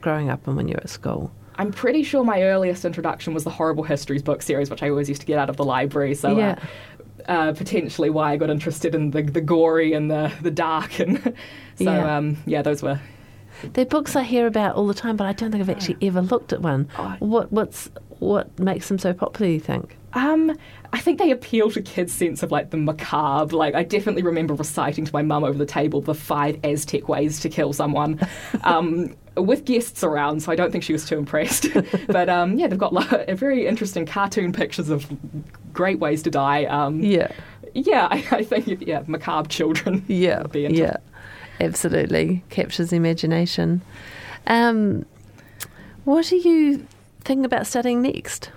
growing 0.00 0.28
up 0.30 0.46
and 0.46 0.56
when 0.56 0.68
you 0.68 0.74
were 0.74 0.82
at 0.82 0.90
school? 0.90 1.32
I'm 1.56 1.70
pretty 1.72 2.02
sure 2.02 2.24
my 2.24 2.42
earliest 2.42 2.84
introduction 2.84 3.34
was 3.34 3.44
the 3.44 3.50
Horrible 3.50 3.84
Histories 3.84 4.22
book 4.22 4.42
series, 4.42 4.70
which 4.70 4.82
I 4.82 4.88
always 4.90 5.08
used 5.08 5.20
to 5.20 5.26
get 5.26 5.38
out 5.38 5.50
of 5.50 5.56
the 5.56 5.64
library. 5.64 6.14
So, 6.14 6.36
Yeah. 6.36 6.58
uh, 7.28 7.30
uh, 7.30 7.52
potentially 7.52 8.10
why 8.10 8.32
I 8.32 8.36
got 8.36 8.50
interested 8.50 8.94
in 8.94 9.10
the, 9.12 9.22
the 9.22 9.40
gory 9.40 9.92
and 9.92 10.10
the, 10.10 10.32
the 10.42 10.50
dark. 10.50 10.98
And 10.98 11.22
so, 11.76 11.84
Yeah. 11.84 12.16
um, 12.16 12.36
yeah, 12.46 12.62
those 12.62 12.82
were. 12.82 13.00
They're 13.72 13.84
books 13.86 14.16
I 14.16 14.22
hear 14.22 14.46
about 14.46 14.76
all 14.76 14.86
the 14.86 14.94
time, 14.94 15.16
but 15.16 15.26
I 15.26 15.32
don't 15.32 15.50
think 15.50 15.60
I've 15.62 15.70
actually 15.70 15.96
ever 16.02 16.20
looked 16.22 16.52
at 16.52 16.60
one. 16.60 16.88
Oh. 16.98 17.16
What 17.20 17.52
what's 17.52 17.90
what 18.18 18.56
makes 18.58 18.88
them 18.88 18.98
so 18.98 19.12
popular? 19.12 19.50
You 19.50 19.60
think? 19.60 19.96
Um, 20.14 20.56
I 20.92 20.98
think 21.00 21.18
they 21.18 21.30
appeal 21.30 21.70
to 21.70 21.80
kids' 21.80 22.12
sense 22.12 22.42
of 22.42 22.52
like 22.52 22.70
the 22.70 22.76
macabre. 22.76 23.56
Like, 23.56 23.74
I 23.74 23.82
definitely 23.82 24.22
remember 24.22 24.52
reciting 24.54 25.06
to 25.06 25.12
my 25.14 25.22
mum 25.22 25.42
over 25.42 25.56
the 25.56 25.64
table 25.64 26.02
the 26.02 26.14
five 26.14 26.58
Aztec 26.64 27.08
ways 27.08 27.40
to 27.40 27.48
kill 27.48 27.72
someone. 27.72 28.20
Um, 28.64 29.16
with 29.36 29.64
guests 29.64 30.04
around, 30.04 30.42
so 30.42 30.52
I 30.52 30.56
don't 30.56 30.70
think 30.70 30.84
she 30.84 30.92
was 30.92 31.06
too 31.06 31.16
impressed. 31.16 31.66
but 32.08 32.28
um, 32.28 32.58
yeah, 32.58 32.66
they've 32.66 32.78
got 32.78 32.92
lo- 32.92 33.24
very 33.34 33.66
interesting 33.66 34.04
cartoon 34.04 34.52
pictures 34.52 34.90
of 34.90 35.06
great 35.72 35.98
ways 35.98 36.22
to 36.24 36.30
die. 36.30 36.64
Um, 36.66 37.00
Yeah. 37.00 37.32
Yeah, 37.74 38.08
I, 38.10 38.24
I 38.30 38.44
think 38.44 38.86
yeah, 38.86 39.02
macabre 39.06 39.48
children. 39.48 40.04
Yeah, 40.06 40.42
would 40.42 40.52
be 40.52 40.66
into. 40.66 40.78
yeah, 40.78 40.96
absolutely 41.62 42.42
captures 42.50 42.90
the 42.90 42.96
imagination. 42.96 43.80
Um, 44.46 45.06
what 46.04 46.26
do 46.26 46.36
you 46.36 46.86
think 47.20 47.46
about 47.46 47.66
studying 47.66 48.02
next? 48.02 48.50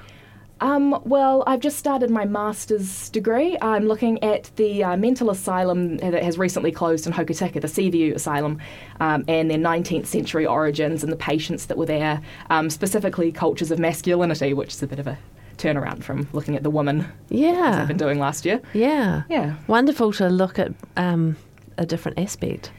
Um, 0.61 0.99
well, 1.03 1.43
I've 1.45 1.59
just 1.59 1.77
started 1.77 2.09
my 2.09 2.23
master's 2.25 3.09
degree. 3.09 3.57
I'm 3.61 3.87
looking 3.87 4.23
at 4.23 4.49
the 4.55 4.83
uh, 4.85 4.97
mental 4.97 5.29
asylum 5.29 5.97
that 5.97 6.23
has 6.23 6.37
recently 6.37 6.71
closed 6.71 7.05
in 7.05 7.11
Hokitika, 7.13 7.59
the 7.61 7.67
Seaview 7.67 8.15
Asylum, 8.15 8.59
um, 9.01 9.25
and 9.27 9.51
their 9.51 9.57
19th 9.57 10.05
century 10.05 10.45
origins 10.45 11.03
and 11.03 11.11
the 11.11 11.17
patients 11.17 11.65
that 11.65 11.77
were 11.77 11.85
there, 11.85 12.21
um, 12.49 12.69
specifically 12.69 13.33
cultures 13.33 13.69
of 13.69 13.79
masculinity, 13.79 14.53
which 14.53 14.69
is 14.73 14.81
a 14.81 14.87
bit 14.87 14.97
of 14.97 15.07
a 15.07 15.17
turnaround 15.57 16.03
from 16.03 16.27
looking 16.31 16.55
at 16.55 16.63
the 16.63 16.69
woman 16.69 17.01
as 17.01 17.05
Yeah, 17.29 17.79
I've 17.81 17.87
been 17.87 17.97
doing 17.97 18.17
last 18.19 18.45
year. 18.45 18.61
yeah, 18.73 19.23
Yeah. 19.29 19.55
Wonderful 19.67 20.13
to 20.13 20.29
look 20.29 20.57
at 20.57 20.71
um, 20.95 21.35
a 21.77 21.85
different 21.85 22.17
aspect. 22.17 22.71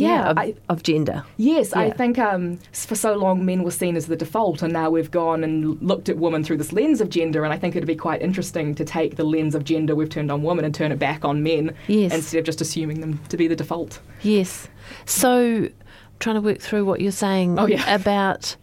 Yeah, 0.00 0.30
of, 0.30 0.38
I- 0.38 0.54
of 0.68 0.82
gender. 0.82 1.24
Yes, 1.36 1.72
I 1.72 1.90
think 1.90 2.18
um, 2.18 2.58
for 2.72 2.94
so 2.94 3.14
long 3.14 3.44
men 3.44 3.62
were 3.62 3.70
seen 3.70 3.96
as 3.96 4.06
the 4.06 4.16
default, 4.16 4.62
and 4.62 4.72
now 4.72 4.90
we've 4.90 5.10
gone 5.10 5.42
and 5.44 5.80
looked 5.82 6.08
at 6.08 6.16
women 6.18 6.42
through 6.44 6.58
this 6.58 6.72
lens 6.72 7.00
of 7.00 7.10
gender. 7.10 7.44
And 7.44 7.52
I 7.52 7.58
think 7.58 7.76
it'd 7.76 7.86
be 7.86 7.94
quite 7.96 8.22
interesting 8.22 8.74
to 8.76 8.84
take 8.84 9.16
the 9.16 9.24
lens 9.24 9.54
of 9.54 9.64
gender 9.64 9.94
we've 9.94 10.08
turned 10.08 10.30
on 10.30 10.42
women 10.42 10.64
and 10.64 10.74
turn 10.74 10.92
it 10.92 10.98
back 10.98 11.24
on 11.24 11.42
men 11.42 11.74
Yes. 11.88 12.14
instead 12.14 12.38
of 12.40 12.44
just 12.44 12.60
assuming 12.60 13.00
them 13.00 13.18
to 13.28 13.36
be 13.36 13.48
the 13.48 13.56
default. 13.56 14.00
Yes. 14.22 14.68
So, 15.06 15.68
trying 16.20 16.36
to 16.36 16.40
work 16.42 16.60
through 16.60 16.84
what 16.84 17.00
you're 17.00 17.12
saying 17.12 17.58
Oh, 17.58 17.66
yeah. 17.66 17.94
about 17.94 18.56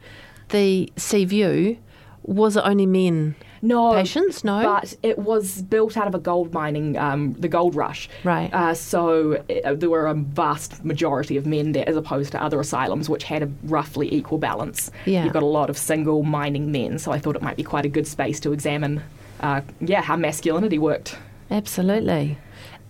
the 0.49 0.91
sea 0.97 1.25
view. 1.25 1.77
Was 2.23 2.55
it 2.55 2.61
only 2.65 2.85
men 2.85 3.35
No, 3.61 3.93
patients? 3.93 4.43
No. 4.43 4.63
but 4.63 4.95
it 5.03 5.19
was 5.19 5.61
built 5.61 5.95
out 5.95 6.07
of 6.07 6.15
a 6.15 6.19
gold 6.19 6.53
mining, 6.53 6.97
um, 6.97 7.33
the 7.33 7.47
gold 7.47 7.75
rush. 7.75 8.09
Right. 8.23 8.51
Uh, 8.53 8.73
so 8.73 9.43
uh, 9.63 9.73
there 9.75 9.89
were 9.89 10.07
a 10.07 10.13
vast 10.13 10.83
majority 10.83 11.37
of 11.37 11.45
men 11.45 11.73
there, 11.73 11.87
as 11.87 11.95
opposed 11.95 12.31
to 12.31 12.41
other 12.43 12.59
asylums, 12.59 13.09
which 13.09 13.23
had 13.23 13.43
a 13.43 13.51
roughly 13.63 14.11
equal 14.13 14.37
balance. 14.37 14.89
Yeah. 15.05 15.23
You've 15.23 15.33
got 15.33 15.43
a 15.43 15.47
lot 15.47 15.69
of 15.69 15.77
single 15.77 16.23
mining 16.23 16.71
men, 16.71 16.97
so 16.97 17.11
I 17.11 17.19
thought 17.19 17.35
it 17.35 17.41
might 17.41 17.57
be 17.57 17.63
quite 17.63 17.85
a 17.85 17.89
good 17.89 18.07
space 18.07 18.39
to 18.41 18.51
examine, 18.51 19.03
uh, 19.41 19.61
yeah, 19.79 20.01
how 20.01 20.15
masculinity 20.15 20.79
worked. 20.79 21.17
Absolutely. 21.51 22.37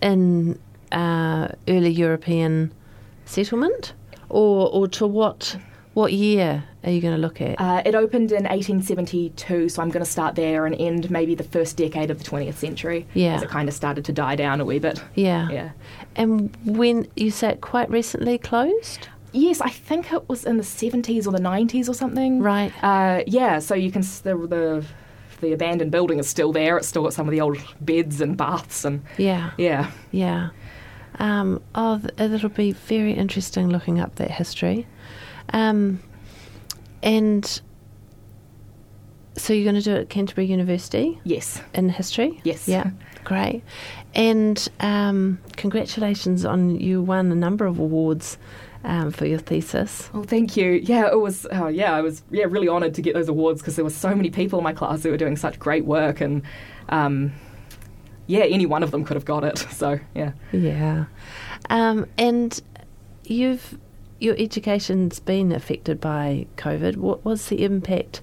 In 0.00 0.58
uh, 0.92 1.48
early 1.68 1.90
European 1.90 2.72
settlement? 3.24 3.92
Or, 4.28 4.70
or 4.70 4.88
to 4.88 5.06
what, 5.06 5.56
what 5.94 6.12
year 6.12 6.64
are 6.84 6.90
you 6.90 7.00
going 7.00 7.14
to 7.14 7.20
look 7.20 7.40
at? 7.40 7.60
Uh, 7.60 7.82
it 7.84 7.94
opened 7.94 8.32
in 8.32 8.44
1872, 8.44 9.68
so 9.68 9.82
I'm 9.82 9.90
going 9.90 10.04
to 10.04 10.10
start 10.10 10.34
there 10.34 10.66
and 10.66 10.74
end 10.80 11.10
maybe 11.10 11.34
the 11.34 11.44
first 11.44 11.76
decade 11.76 12.10
of 12.10 12.18
the 12.18 12.24
20th 12.24 12.54
century. 12.54 13.06
Yeah. 13.14 13.34
As 13.34 13.42
it 13.42 13.48
kind 13.48 13.68
of 13.68 13.74
started 13.74 14.04
to 14.06 14.12
die 14.12 14.36
down 14.36 14.60
a 14.60 14.64
wee 14.64 14.78
bit. 14.78 15.02
yeah. 15.14 15.48
Yeah. 15.50 15.70
And 16.16 16.54
when 16.64 17.08
you 17.16 17.30
say 17.30 17.50
it 17.50 17.60
quite 17.60 17.90
recently 17.90 18.38
closed? 18.38 19.08
Yes, 19.32 19.60
I 19.62 19.70
think 19.70 20.12
it 20.12 20.28
was 20.28 20.44
in 20.44 20.58
the 20.58 20.62
70s 20.62 21.26
or 21.26 21.30
the 21.32 21.38
90s 21.38 21.88
or 21.88 21.94
something. 21.94 22.40
Right. 22.42 22.72
Uh, 22.82 23.22
yeah, 23.26 23.58
so 23.60 23.74
you 23.74 23.90
can 23.90 24.02
the, 24.02 24.36
the 24.46 24.84
the 25.40 25.52
abandoned 25.52 25.90
building 25.90 26.18
is 26.18 26.28
still 26.28 26.52
there. 26.52 26.76
It's 26.76 26.86
still 26.86 27.02
got 27.02 27.14
some 27.14 27.26
of 27.26 27.32
the 27.32 27.40
old 27.40 27.56
beds 27.80 28.20
and 28.20 28.36
baths 28.36 28.84
and 28.84 29.02
Yeah. 29.18 29.50
yeah. 29.58 29.90
Yeah. 30.12 30.50
Um, 31.18 31.60
oh, 31.74 32.00
it'll 32.18 32.48
be 32.50 32.72
very 32.72 33.12
interesting 33.12 33.68
looking 33.68 33.98
up 34.00 34.14
that 34.16 34.30
history. 34.30 34.86
Um, 35.50 36.00
and 37.02 37.60
so 39.36 39.52
you're 39.52 39.64
going 39.64 39.76
to 39.76 39.82
do 39.82 39.94
it 39.94 40.00
at 40.02 40.08
Canterbury 40.08 40.46
University 40.46 41.18
Yes. 41.24 41.60
in 41.74 41.88
history? 41.88 42.40
Yes. 42.44 42.68
Yeah, 42.68 42.90
great. 43.24 43.62
And 44.14 44.68
um, 44.80 45.38
congratulations 45.56 46.44
on 46.44 46.76
you 46.78 47.00
won 47.02 47.32
a 47.32 47.34
number 47.34 47.64
of 47.66 47.78
awards 47.78 48.36
um, 48.84 49.10
for 49.10 49.26
your 49.26 49.38
thesis. 49.38 50.10
Well, 50.12 50.24
thank 50.24 50.56
you. 50.56 50.72
Yeah, 50.72 51.08
it 51.10 51.18
was. 51.18 51.46
Oh, 51.50 51.68
yeah, 51.68 51.94
I 51.94 52.02
was. 52.02 52.22
Yeah, 52.30 52.44
really 52.44 52.68
honoured 52.68 52.94
to 52.94 53.02
get 53.02 53.14
those 53.14 53.28
awards 53.28 53.60
because 53.62 53.76
there 53.76 53.84
were 53.84 53.90
so 53.90 54.14
many 54.14 54.28
people 54.30 54.58
in 54.58 54.64
my 54.64 54.72
class 54.72 55.02
who 55.02 55.10
were 55.10 55.16
doing 55.16 55.36
such 55.36 55.58
great 55.58 55.84
work, 55.84 56.20
and 56.20 56.42
um, 56.88 57.32
yeah, 58.26 58.42
any 58.42 58.66
one 58.66 58.82
of 58.82 58.90
them 58.90 59.04
could 59.04 59.14
have 59.16 59.24
got 59.24 59.44
it. 59.44 59.58
So 59.72 59.98
yeah. 60.14 60.32
Yeah. 60.52 61.04
Um, 61.70 62.06
and 62.18 62.60
you've 63.24 63.78
your 64.22 64.36
education's 64.38 65.18
been 65.18 65.52
affected 65.52 66.00
by 66.00 66.46
COVID. 66.56 66.96
What 66.96 67.24
was 67.24 67.48
the 67.48 67.64
impact 67.64 68.20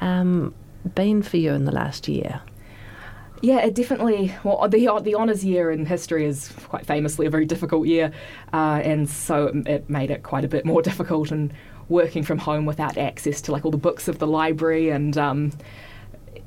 um, 0.00 0.54
been 0.94 1.22
for 1.22 1.36
you 1.36 1.52
in 1.52 1.64
the 1.64 1.72
last 1.72 2.08
year? 2.08 2.40
Yeah, 3.42 3.58
it 3.58 3.74
definitely. 3.74 4.32
Well, 4.44 4.68
the 4.68 5.00
the 5.02 5.16
honours 5.16 5.44
year 5.44 5.72
in 5.72 5.84
history 5.84 6.26
is 6.26 6.52
quite 6.68 6.86
famously 6.86 7.26
a 7.26 7.30
very 7.30 7.44
difficult 7.44 7.88
year, 7.88 8.12
uh, 8.52 8.80
and 8.84 9.10
so 9.10 9.50
it, 9.66 9.90
made 9.90 10.12
it 10.12 10.22
quite 10.22 10.44
a 10.44 10.48
bit 10.48 10.64
more 10.64 10.80
difficult. 10.90 11.32
And 11.32 11.52
working 11.88 12.22
from 12.22 12.38
home 12.38 12.64
without 12.64 12.96
access 12.96 13.40
to 13.42 13.52
like 13.52 13.64
all 13.64 13.72
the 13.72 13.76
books 13.76 14.06
of 14.06 14.20
the 14.20 14.28
library, 14.28 14.90
and 14.90 15.18
um, 15.18 15.52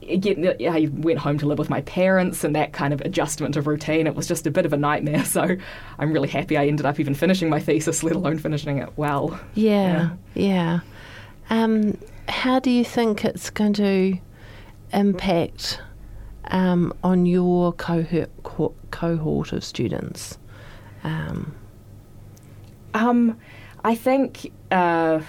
getting, 0.02 0.48
I 0.48 0.90
went 0.92 1.20
home 1.20 1.38
to 1.40 1.46
live 1.48 1.58
with 1.60 1.70
my 1.70 1.82
parents, 1.82 2.44
and 2.44 2.56
that 2.56 2.74
kind 2.74 2.94
of 2.94 3.02
adjustment 3.02 3.56
of 3.56 3.68
routine. 3.68 4.08
It 4.08 4.16
was 4.16 4.28
just 4.28 4.46
a 4.48 4.52
bit 4.52 4.66
of 4.66 4.74
a 4.74 4.78
nightmare. 4.78 5.24
So 5.36 5.58
I'm 6.00 6.14
really 6.14 6.30
happy 6.30 6.58
I 6.58 6.68
ended 6.68 6.86
up 6.86 7.00
even 7.00 7.14
finishing 7.16 7.50
my 7.50 7.60
thesis, 7.60 8.04
let 8.04 8.16
alone 8.16 8.38
finishing 8.40 8.78
it 8.78 8.90
well. 8.98 9.40
Yeah, 9.54 10.12
yeah. 10.34 10.80
Um, 11.50 11.98
how 12.30 12.60
do 12.60 12.72
you 12.72 12.86
think 12.86 13.26
it's 13.26 13.50
going 13.50 13.74
to 13.74 14.18
impact 14.94 15.82
um, 16.52 16.94
on 17.04 17.26
your 17.26 17.74
cohort, 17.74 18.30
co- 18.44 18.74
cohort 18.92 19.52
of 19.52 19.64
students? 19.64 20.38
Um, 21.04 21.54
Um, 22.94 23.38
I 23.84 23.94
think 23.94 24.52
uh, 24.72 25.22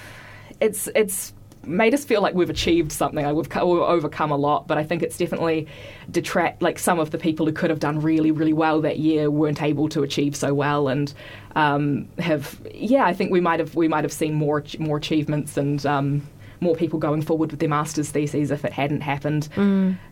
it's 0.61 0.89
it's 0.95 1.35
made 1.67 1.95
us 1.95 2.05
feel 2.05 2.23
like 2.23 2.35
we've 2.35 2.51
achieved 2.51 2.93
something. 2.93 3.25
Like 3.25 3.35
we've, 3.35 3.49
co- 3.49 3.67
we've 3.67 3.83
overcome 3.83 4.31
a 4.31 4.37
lot, 4.37 4.67
but 4.67 4.79
I 4.79 4.85
think 4.85 5.03
it's 5.03 5.17
definitely 5.19 5.67
detract. 6.11 6.63
Like 6.63 6.79
some 6.79 6.99
of 6.99 7.11
the 7.11 7.19
people 7.19 7.47
who 7.47 7.53
could 7.53 7.71
have 7.71 7.81
done 7.81 8.01
really 8.01 8.31
really 8.31 8.53
well 8.53 8.81
that 8.83 8.99
year 8.99 9.31
weren't 9.31 9.63
able 9.63 9.89
to 9.91 10.03
achieve 10.03 10.37
so 10.37 10.55
well, 10.55 10.89
and 10.89 11.13
um, 11.55 12.09
have 12.19 12.61
yeah. 12.75 13.05
I 13.05 13.13
think 13.13 13.31
we 13.31 13.41
might 13.41 13.61
have 13.61 13.75
we 13.75 13.89
might 13.89 14.05
have 14.05 14.13
seen 14.13 14.35
more 14.35 14.63
more 14.79 14.97
achievements 14.97 15.57
and. 15.57 15.85
Um, 15.85 16.23
more 16.59 16.75
people 16.75 16.99
going 16.99 17.21
forward 17.21 17.51
with 17.51 17.61
their 17.61 17.69
master's 17.69 18.11
theses 18.11 18.51
if 18.51 18.65
it 18.65 18.73
hadn't 18.73 19.03
happened. 19.03 19.47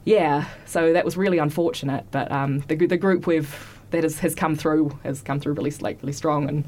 Yeah, 0.04 0.44
so 0.66 0.92
that 0.92 1.02
was 1.02 1.16
really 1.16 1.38
unfortunate. 1.38 2.04
But 2.10 2.30
um, 2.30 2.60
the 2.68 2.76
the 2.76 2.98
group 2.98 3.26
we've 3.26 3.80
that 3.92 4.02
has, 4.02 4.18
has 4.18 4.34
come 4.34 4.54
through 4.54 4.98
has 5.04 5.22
come 5.22 5.40
through 5.40 5.54
really 5.54 5.70
like 5.80 6.02
really 6.02 6.12
strong, 6.12 6.46
and 6.46 6.64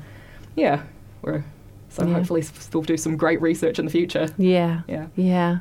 yeah, 0.55 0.83
we're 1.21 1.45
so 1.88 2.07
Yeah. 2.07 2.14
hopefully 2.14 2.45
we'll 2.73 2.83
do 2.83 2.97
some 2.97 3.16
great 3.16 3.40
research 3.40 3.78
in 3.78 3.85
the 3.85 3.90
future. 3.90 4.28
yeah, 4.38 4.81
Yeah. 4.88 5.07
yeah. 5.16 5.59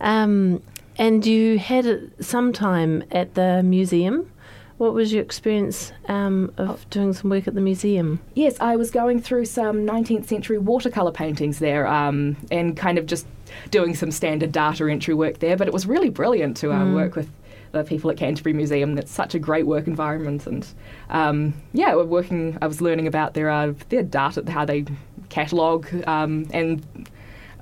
Um, 0.00 0.62
and 0.96 1.24
you 1.26 1.58
had 1.58 2.10
some 2.20 2.52
time 2.52 3.04
at 3.10 3.34
the 3.34 3.62
museum. 3.62 4.30
What 4.78 4.94
was 4.94 5.12
your 5.12 5.22
experience 5.22 5.92
um, 6.06 6.52
of 6.56 6.88
doing 6.90 7.12
some 7.12 7.30
work 7.30 7.48
at 7.48 7.54
the 7.54 7.60
museum? 7.60 8.20
Yes, 8.34 8.56
I 8.60 8.76
was 8.76 8.92
going 8.92 9.20
through 9.20 9.46
some 9.46 9.84
19th 9.84 10.26
century 10.26 10.58
watercolour 10.58 11.10
paintings 11.10 11.58
there 11.58 11.86
um, 11.88 12.36
and 12.52 12.76
kind 12.76 12.96
of 12.96 13.06
just 13.06 13.26
doing 13.70 13.94
some 13.96 14.12
standard 14.12 14.52
data 14.52 14.88
entry 14.88 15.14
work 15.14 15.40
there, 15.40 15.56
but 15.56 15.66
it 15.66 15.72
was 15.72 15.86
really 15.86 16.10
brilliant 16.10 16.56
to 16.58 16.72
uh, 16.72 16.92
work 16.92 17.16
with 17.16 17.28
the 17.72 17.82
people 17.82 18.08
at 18.10 18.16
Canterbury 18.16 18.52
Museum. 18.52 18.96
It's 18.98 19.10
such 19.10 19.34
a 19.34 19.38
great 19.40 19.66
work 19.66 19.88
environment, 19.88 20.46
and 20.46 20.66
um, 21.10 21.54
yeah, 21.72 21.94
we're 21.96 22.04
working. 22.04 22.56
I 22.62 22.66
was 22.68 22.80
learning 22.80 23.06
about 23.08 23.34
their 23.34 23.50
uh, 23.50 23.72
their 23.88 24.02
data, 24.04 24.44
how 24.50 24.64
they 24.64 24.84
catalogue 25.28 25.88
um, 26.06 26.46
and 26.52 27.08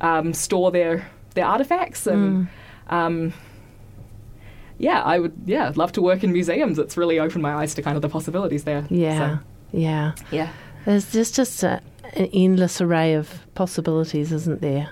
um, 0.01 0.33
store 0.35 0.71
their 0.71 1.09
their 1.35 1.47
artifacts, 1.47 2.07
and 2.07 2.49
um, 2.89 3.33
yeah, 4.79 5.03
I 5.03 5.19
would 5.19 5.35
yeah 5.45 5.73
love 5.75 5.93
to 5.93 6.03
work 6.03 6.23
in 6.25 6.33
museums. 6.33 6.79
It's 6.79 6.97
really 6.97 7.19
opened 7.19 7.43
my 7.43 7.55
eyes 7.55 7.75
to 7.75 7.83
kind 7.83 7.97
of 7.97 8.03
the 8.03 8.09
possibilities 8.09 8.65
there. 8.65 8.87
Yeah, 8.91 9.39
So, 9.39 9.45
yeah. 9.73 10.13
yeah. 10.31 10.53
There's 10.85 11.13
just 11.13 11.35
just 11.35 11.63
a, 11.63 11.81
an 12.15 12.27
endless 12.33 12.81
array 12.81 13.15
of 13.15 13.47
possibilities, 13.55 14.33
isn't 14.33 14.61
there? 14.61 14.91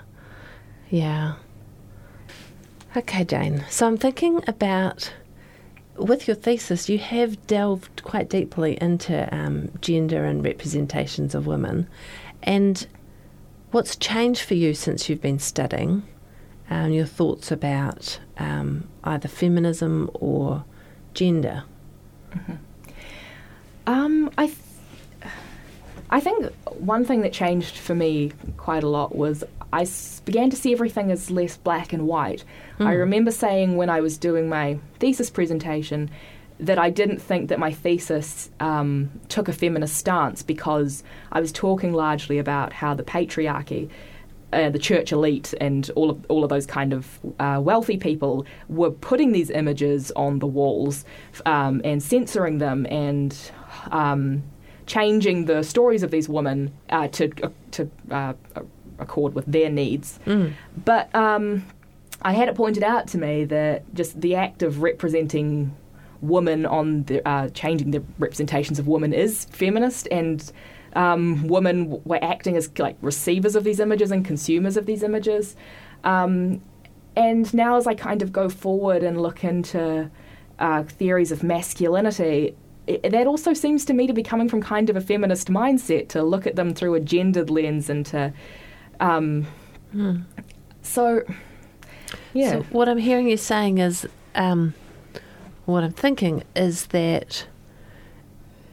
Yeah. 0.89 1.35
Okay, 2.95 3.23
Jane. 3.25 3.65
So 3.69 3.87
I'm 3.87 3.97
thinking 3.97 4.41
about 4.47 5.13
with 5.97 6.27
your 6.27 6.35
thesis, 6.35 6.89
you 6.89 6.97
have 6.97 7.45
delved 7.47 8.03
quite 8.03 8.29
deeply 8.29 8.77
into 8.81 9.33
um, 9.33 9.69
gender 9.81 10.25
and 10.25 10.43
representations 10.43 11.33
of 11.33 11.47
women, 11.47 11.87
and 12.45 12.87
what's 13.71 13.95
changed 13.97 14.41
for 14.41 14.53
you 14.53 14.73
since 14.73 15.09
you've 15.09 15.21
been 15.21 15.39
studying? 15.39 16.03
Um, 16.69 16.91
your 16.91 17.05
thoughts 17.05 17.51
about 17.51 18.19
um, 18.37 18.87
either 19.03 19.27
feminism 19.27 20.09
or 20.13 20.63
gender. 21.13 21.63
Um, 23.87 24.31
I, 24.37 24.47
th- 24.47 24.57
I 26.09 26.19
think 26.19 26.51
one 26.79 27.05
thing 27.05 27.21
that 27.21 27.33
changed 27.33 27.77
for 27.77 27.93
me 27.93 28.31
quite 28.57 28.83
a 28.83 28.89
lot 28.89 29.15
was 29.15 29.43
I 29.71 29.81
s- 29.83 30.21
began 30.25 30.49
to 30.49 30.55
see 30.55 30.73
everything 30.73 31.11
as 31.11 31.29
less 31.29 31.55
black 31.57 31.93
and 31.93 32.07
white. 32.07 32.43
I 32.79 32.93
remember 32.93 33.31
saying 33.31 33.77
when 33.77 33.89
I 33.89 34.01
was 34.01 34.17
doing 34.17 34.49
my 34.49 34.79
thesis 34.99 35.29
presentation 35.29 36.09
that 36.59 36.79
I 36.79 36.89
didn't 36.89 37.19
think 37.19 37.49
that 37.49 37.59
my 37.59 37.71
thesis 37.71 38.49
um, 38.59 39.11
took 39.27 39.47
a 39.47 39.53
feminist 39.53 39.95
stance 39.97 40.41
because 40.41 41.03
I 41.31 41.41
was 41.41 41.51
talking 41.51 41.93
largely 41.93 42.37
about 42.37 42.73
how 42.73 42.93
the 42.93 43.03
patriarchy. 43.03 43.89
Uh, 44.53 44.69
the 44.69 44.79
church 44.79 45.11
elite 45.11 45.53
and 45.59 45.91
all 45.95 46.09
of 46.09 46.25
all 46.29 46.43
of 46.43 46.49
those 46.49 46.65
kind 46.65 46.93
of 46.93 47.19
uh, 47.39 47.59
wealthy 47.61 47.97
people 47.97 48.45
were 48.69 48.91
putting 48.91 49.33
these 49.33 49.49
images 49.49 50.11
on 50.15 50.39
the 50.39 50.45
walls 50.47 51.03
um, 51.45 51.81
and 51.83 52.01
censoring 52.01 52.59
them 52.59 52.85
and 52.89 53.51
um, 53.91 54.41
changing 54.85 55.45
the 55.45 55.61
stories 55.61 56.03
of 56.03 56.11
these 56.11 56.29
women 56.29 56.71
uh, 56.89 57.07
to 57.09 57.29
uh, 57.43 57.49
to 57.71 57.89
uh, 58.11 58.33
accord 58.99 59.33
with 59.33 59.45
their 59.45 59.69
needs. 59.69 60.19
But 60.85 61.13
um, 61.13 61.65
I 62.21 62.31
had 62.31 62.47
it 62.47 62.55
pointed 62.55 62.83
out 62.83 63.07
to 63.09 63.17
me 63.17 63.43
that 63.45 63.93
just 63.93 64.21
the 64.21 64.35
act 64.35 64.63
of 64.63 64.81
representing 64.81 65.75
women 66.21 66.65
on 66.65 67.03
the 67.03 67.27
uh, 67.27 67.49
changing 67.49 67.91
the 67.91 68.03
representations 68.19 68.79
of 68.79 68.87
women 68.87 69.13
is 69.13 69.45
feminist 69.45 70.07
and. 70.11 70.51
Um, 70.97 71.49
women 71.49 72.01
were 72.05 72.23
acting 72.23 72.55
as 72.55 72.71
like 72.79 72.95
receivers 73.01 73.57
of 73.57 73.65
these 73.65 73.81
images 73.81 74.11
and 74.11 74.23
consumers 74.23 74.77
of 74.77 74.85
these 74.85 75.03
images, 75.03 75.57
um, 76.05 76.61
and 77.17 77.53
now 77.53 77.75
as 77.75 77.85
I 77.85 77.95
kind 77.95 78.21
of 78.21 78.31
go 78.31 78.47
forward 78.47 79.03
and 79.03 79.21
look 79.21 79.43
into 79.43 80.09
uh, 80.57 80.83
theories 80.83 81.33
of 81.33 81.43
masculinity, 81.43 82.55
i 82.87 83.09
that 83.09 83.27
also 83.27 83.53
seems 83.53 83.83
to 83.83 83.93
me 83.93 84.07
to 84.07 84.13
be 84.13 84.23
coming 84.23 84.47
from 84.47 84.61
kind 84.61 84.89
of 84.89 84.95
a 84.95 85.01
feminist 85.01 85.49
mindset 85.49 86.07
to 86.09 86.23
look 86.23 86.47
at 86.47 86.55
them 86.55 86.73
through 86.73 86.93
a 86.93 87.01
gendered 87.01 87.49
lens 87.49 87.89
and 87.89 88.05
to. 88.05 88.31
Um, 89.01 89.47
So, 90.81 91.23
yeah. 92.33 92.51
So 92.51 92.61
what 92.71 92.87
I'm 92.87 92.97
hearing 92.97 93.27
you 93.27 93.37
saying 93.37 93.79
is, 93.79 94.07
um, 94.35 94.73
what 95.65 95.83
I'm 95.83 95.93
thinking 95.93 96.43
is 96.55 96.87
that 96.87 97.47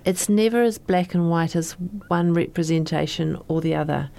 it's 0.04 0.28
never 0.28 0.62
as 0.62 0.78
black 0.78 1.14
and 1.14 1.30
white 1.30 1.54
as 1.54 1.72
one 2.08 2.34
representation 2.34 3.40
or 3.48 3.60
the 3.60 3.74
other, 3.74 4.10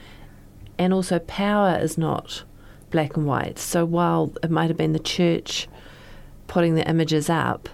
and 0.78 0.94
also 0.94 1.20
power 1.20 1.78
is 1.80 1.98
not 1.98 2.44
black 2.90 3.18
and 3.18 3.26
white. 3.26 3.60
So 3.60 3.86
while 3.86 4.34
it 4.42 4.50
might 4.50 4.70
have 4.70 4.78
been 4.78 4.94
the 4.94 5.00
church 5.00 5.68
putting 6.48 6.76
the 6.76 6.88
images 6.88 7.30
up, 7.30 7.70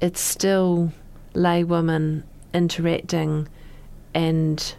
it's 0.00 0.20
still 0.20 0.92
lay 1.34 1.64
women 1.64 2.24
interacting 2.54 3.48
and 4.14 4.74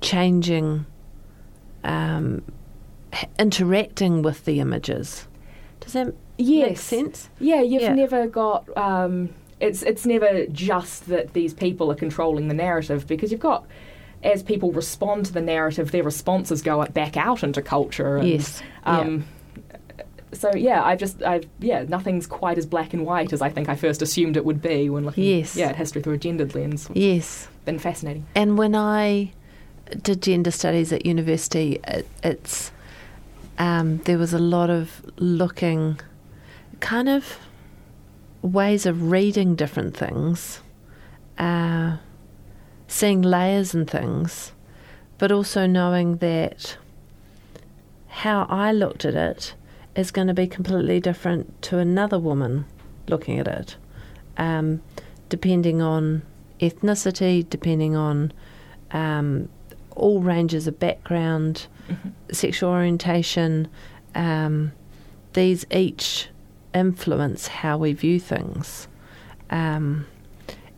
changing, 0.00 0.86
um, 1.84 2.42
interacting 3.38 4.22
with 4.22 4.44
the 4.44 4.60
images. 4.60 5.26
Does 5.80 5.92
that 5.92 6.06
make 6.06 6.14
Yes. 6.38 6.80
sense? 6.80 7.30
Yeah, 7.40 7.62
you've 7.62 7.82
Yeah. 7.82 7.94
never 7.94 8.26
got. 8.26 8.64
Um, 8.76 9.30
it's 9.60 9.82
it's 9.82 10.04
never 10.04 10.46
just 10.46 11.08
that 11.08 11.32
these 11.32 11.54
people 11.54 11.90
are 11.90 11.94
controlling 11.94 12.48
the 12.48 12.54
narrative 12.54 13.06
because 13.06 13.30
you've 13.32 13.40
got. 13.40 13.64
As 14.22 14.42
people 14.42 14.72
respond 14.72 15.26
to 15.26 15.32
the 15.32 15.40
narrative, 15.42 15.92
their 15.92 16.02
responses 16.02 16.60
go 16.62 16.84
back 16.86 17.16
out 17.16 17.42
into 17.44 17.62
culture. 17.62 18.16
And, 18.16 18.28
Yes, 18.28 18.62
Um, 18.84 19.24
so 20.32 20.50
yeah, 20.54 20.82
I've 20.82 20.98
just 20.98 21.22
I've 21.22 21.44
yeah, 21.60 21.84
nothing's 21.88 22.26
quite 22.26 22.58
as 22.58 22.66
black 22.66 22.92
and 22.92 23.06
white 23.06 23.32
as 23.32 23.40
I 23.40 23.48
think 23.48 23.68
I 23.68 23.76
first 23.76 24.02
assumed 24.02 24.36
it 24.36 24.44
would 24.44 24.60
be 24.60 24.90
when 24.90 25.04
looking 25.04 25.24
Yes. 25.24 25.56
yeah 25.56 25.68
at 25.68 25.76
history 25.76 26.02
through 26.02 26.14
a 26.14 26.18
gendered 26.18 26.54
lens. 26.54 26.88
Yes. 26.92 27.48
Been 27.64 27.78
fascinating. 27.78 28.26
And 28.34 28.58
when 28.58 28.74
I 28.74 29.32
did 30.02 30.22
gender 30.22 30.50
studies 30.50 30.92
at 30.92 31.06
university, 31.06 31.78
it, 31.86 32.06
it's 32.24 32.72
um, 33.58 33.98
there 33.98 34.18
was 34.18 34.32
a 34.32 34.38
lot 34.38 34.70
of 34.70 35.02
looking, 35.16 36.00
kind 36.80 37.08
of 37.08 37.38
ways 38.42 38.86
of 38.86 39.10
reading 39.10 39.54
different 39.54 39.96
things, 39.96 40.60
uh, 41.38 41.96
seeing 42.86 43.22
layers 43.22 43.74
and 43.74 43.88
things, 43.88 44.52
but 45.18 45.32
also 45.32 45.66
knowing 45.66 46.18
that 46.18 46.76
how 48.08 48.46
I 48.48 48.72
looked 48.72 49.04
at 49.04 49.14
it 49.14 49.54
is 49.94 50.10
going 50.10 50.28
to 50.28 50.34
be 50.34 50.46
completely 50.46 51.00
different 51.00 51.60
to 51.62 51.78
another 51.78 52.18
woman 52.18 52.66
looking 53.08 53.38
at 53.38 53.48
it, 53.48 53.76
um, 54.36 54.82
depending 55.28 55.80
on 55.80 56.22
ethnicity, 56.60 57.48
depending 57.48 57.96
on 57.96 58.32
um, 58.90 59.48
all 59.94 60.20
ranges 60.20 60.66
of 60.66 60.78
background, 60.78 61.66
sexual 62.30 62.70
orientation. 62.70 63.68
Um, 64.14 64.72
these 65.32 65.66
each 65.70 66.28
influence 66.74 67.48
how 67.48 67.78
we 67.78 67.92
view 67.92 68.20
things. 68.20 68.88
Um, 69.50 70.06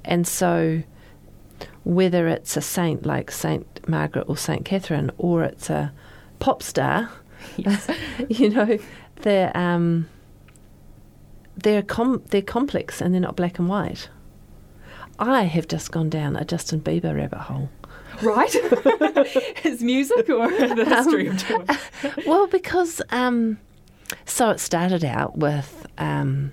and 0.04 0.26
so, 0.26 0.82
whether 1.84 2.28
it's 2.28 2.56
a 2.56 2.60
saint 2.60 3.06
like 3.06 3.30
Saint 3.30 3.88
Margaret 3.88 4.24
or 4.28 4.36
Saint 4.36 4.64
Catherine, 4.64 5.10
or 5.18 5.42
it's 5.42 5.70
a 5.70 5.92
pop 6.38 6.62
star, 6.62 7.10
you 8.28 8.50
know, 8.50 8.78
they're 9.22 9.56
um, 9.56 10.08
they're 11.56 11.82
com- 11.82 12.22
they're 12.28 12.42
complex 12.42 13.00
and 13.00 13.12
they're 13.12 13.20
not 13.20 13.36
black 13.36 13.58
and 13.58 13.68
white. 13.68 14.08
I 15.18 15.42
have 15.44 15.66
just 15.66 15.90
gone 15.90 16.10
down 16.10 16.36
a 16.36 16.44
Justin 16.44 16.80
Bieber 16.80 17.16
rabbit 17.16 17.40
hole. 17.40 17.70
Right? 18.22 18.52
His 19.62 19.82
music 19.82 20.28
or 20.28 20.48
the 20.48 20.84
history 20.84 21.28
of 21.28 21.38
tour? 21.46 21.64
Well, 22.26 22.46
because 22.46 23.00
um, 23.10 23.58
so 24.24 24.50
it 24.50 24.60
started 24.60 25.04
out 25.04 25.38
with 25.38 25.86
um, 25.98 26.52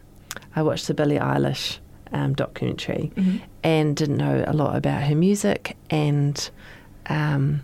I 0.55 0.61
watched 0.61 0.87
the 0.87 0.93
Billie 0.93 1.17
Eilish 1.17 1.79
um, 2.11 2.33
documentary 2.33 3.11
and 3.63 3.95
didn't 3.95 4.17
know 4.17 4.43
a 4.47 4.53
lot 4.53 4.75
about 4.75 5.03
her 5.03 5.15
music 5.15 5.75
and 5.89 6.49
um, 7.07 7.61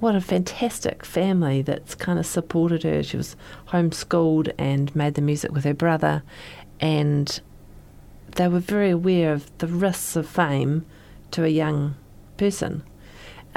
what 0.00 0.14
a 0.14 0.20
fantastic 0.20 1.04
family 1.04 1.62
that's 1.62 1.94
kind 1.94 2.18
of 2.18 2.26
supported 2.26 2.82
her. 2.84 3.02
She 3.02 3.16
was 3.16 3.36
homeschooled 3.68 4.52
and 4.58 4.94
made 4.94 5.14
the 5.14 5.22
music 5.22 5.52
with 5.52 5.64
her 5.64 5.74
brother, 5.74 6.22
and 6.80 7.40
they 8.36 8.46
were 8.46 8.60
very 8.60 8.90
aware 8.90 9.32
of 9.32 9.56
the 9.58 9.66
risks 9.66 10.14
of 10.14 10.28
fame 10.28 10.86
to 11.32 11.44
a 11.44 11.48
young 11.48 11.96
person. 12.36 12.84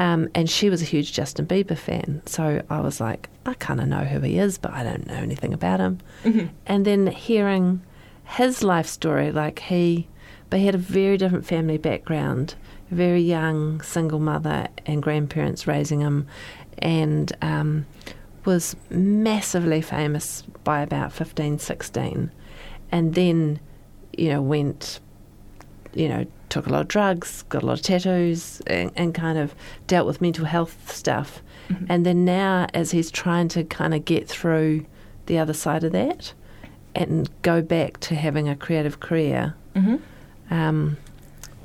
Um, 0.01 0.29
and 0.33 0.49
she 0.49 0.71
was 0.71 0.81
a 0.81 0.85
huge 0.85 1.13
Justin 1.13 1.45
Bieber 1.45 1.77
fan. 1.77 2.23
So 2.25 2.63
I 2.71 2.79
was 2.79 2.99
like, 2.99 3.29
I 3.45 3.53
kind 3.53 3.79
of 3.79 3.87
know 3.87 4.03
who 4.03 4.19
he 4.21 4.39
is, 4.39 4.57
but 4.57 4.71
I 4.73 4.81
don't 4.83 5.05
know 5.05 5.13
anything 5.13 5.53
about 5.53 5.79
him. 5.79 5.99
And 6.65 6.85
then 6.85 7.05
hearing 7.05 7.83
his 8.25 8.63
life 8.63 8.87
story, 8.87 9.31
like 9.31 9.59
he, 9.59 10.07
but 10.49 10.59
he 10.59 10.65
had 10.65 10.73
a 10.73 10.79
very 10.79 11.17
different 11.17 11.45
family 11.45 11.77
background, 11.77 12.55
very 12.89 13.21
young 13.21 13.79
single 13.81 14.17
mother 14.17 14.69
and 14.87 15.03
grandparents 15.03 15.67
raising 15.67 15.99
him, 15.99 16.25
and 16.79 17.31
um, 17.43 17.85
was 18.43 18.75
massively 18.89 19.81
famous 19.81 20.41
by 20.63 20.81
about 20.81 21.13
15, 21.13 21.59
16. 21.59 22.31
And 22.91 23.13
then, 23.13 23.59
you 24.17 24.29
know, 24.29 24.41
went 24.41 24.99
you 25.93 26.07
know, 26.07 26.25
took 26.49 26.67
a 26.67 26.69
lot 26.69 26.81
of 26.81 26.87
drugs, 26.87 27.43
got 27.43 27.63
a 27.63 27.65
lot 27.65 27.79
of 27.79 27.81
tattoos, 27.81 28.61
and, 28.67 28.91
and 28.95 29.13
kind 29.13 29.37
of 29.37 29.55
dealt 29.87 30.07
with 30.07 30.21
mental 30.21 30.45
health 30.45 30.91
stuff. 30.93 31.41
Mm-hmm. 31.69 31.85
And 31.89 32.05
then 32.05 32.25
now, 32.25 32.67
as 32.73 32.91
he's 32.91 33.11
trying 33.11 33.47
to 33.49 33.63
kind 33.63 33.93
of 33.93 34.05
get 34.05 34.27
through 34.27 34.85
the 35.27 35.37
other 35.37 35.53
side 35.53 35.83
of 35.83 35.91
that 35.93 36.33
and 36.95 37.29
go 37.41 37.61
back 37.61 37.99
to 38.01 38.15
having 38.15 38.49
a 38.49 38.55
creative 38.55 38.99
career, 38.99 39.55
mm-hmm. 39.75 39.97
um, 40.53 40.97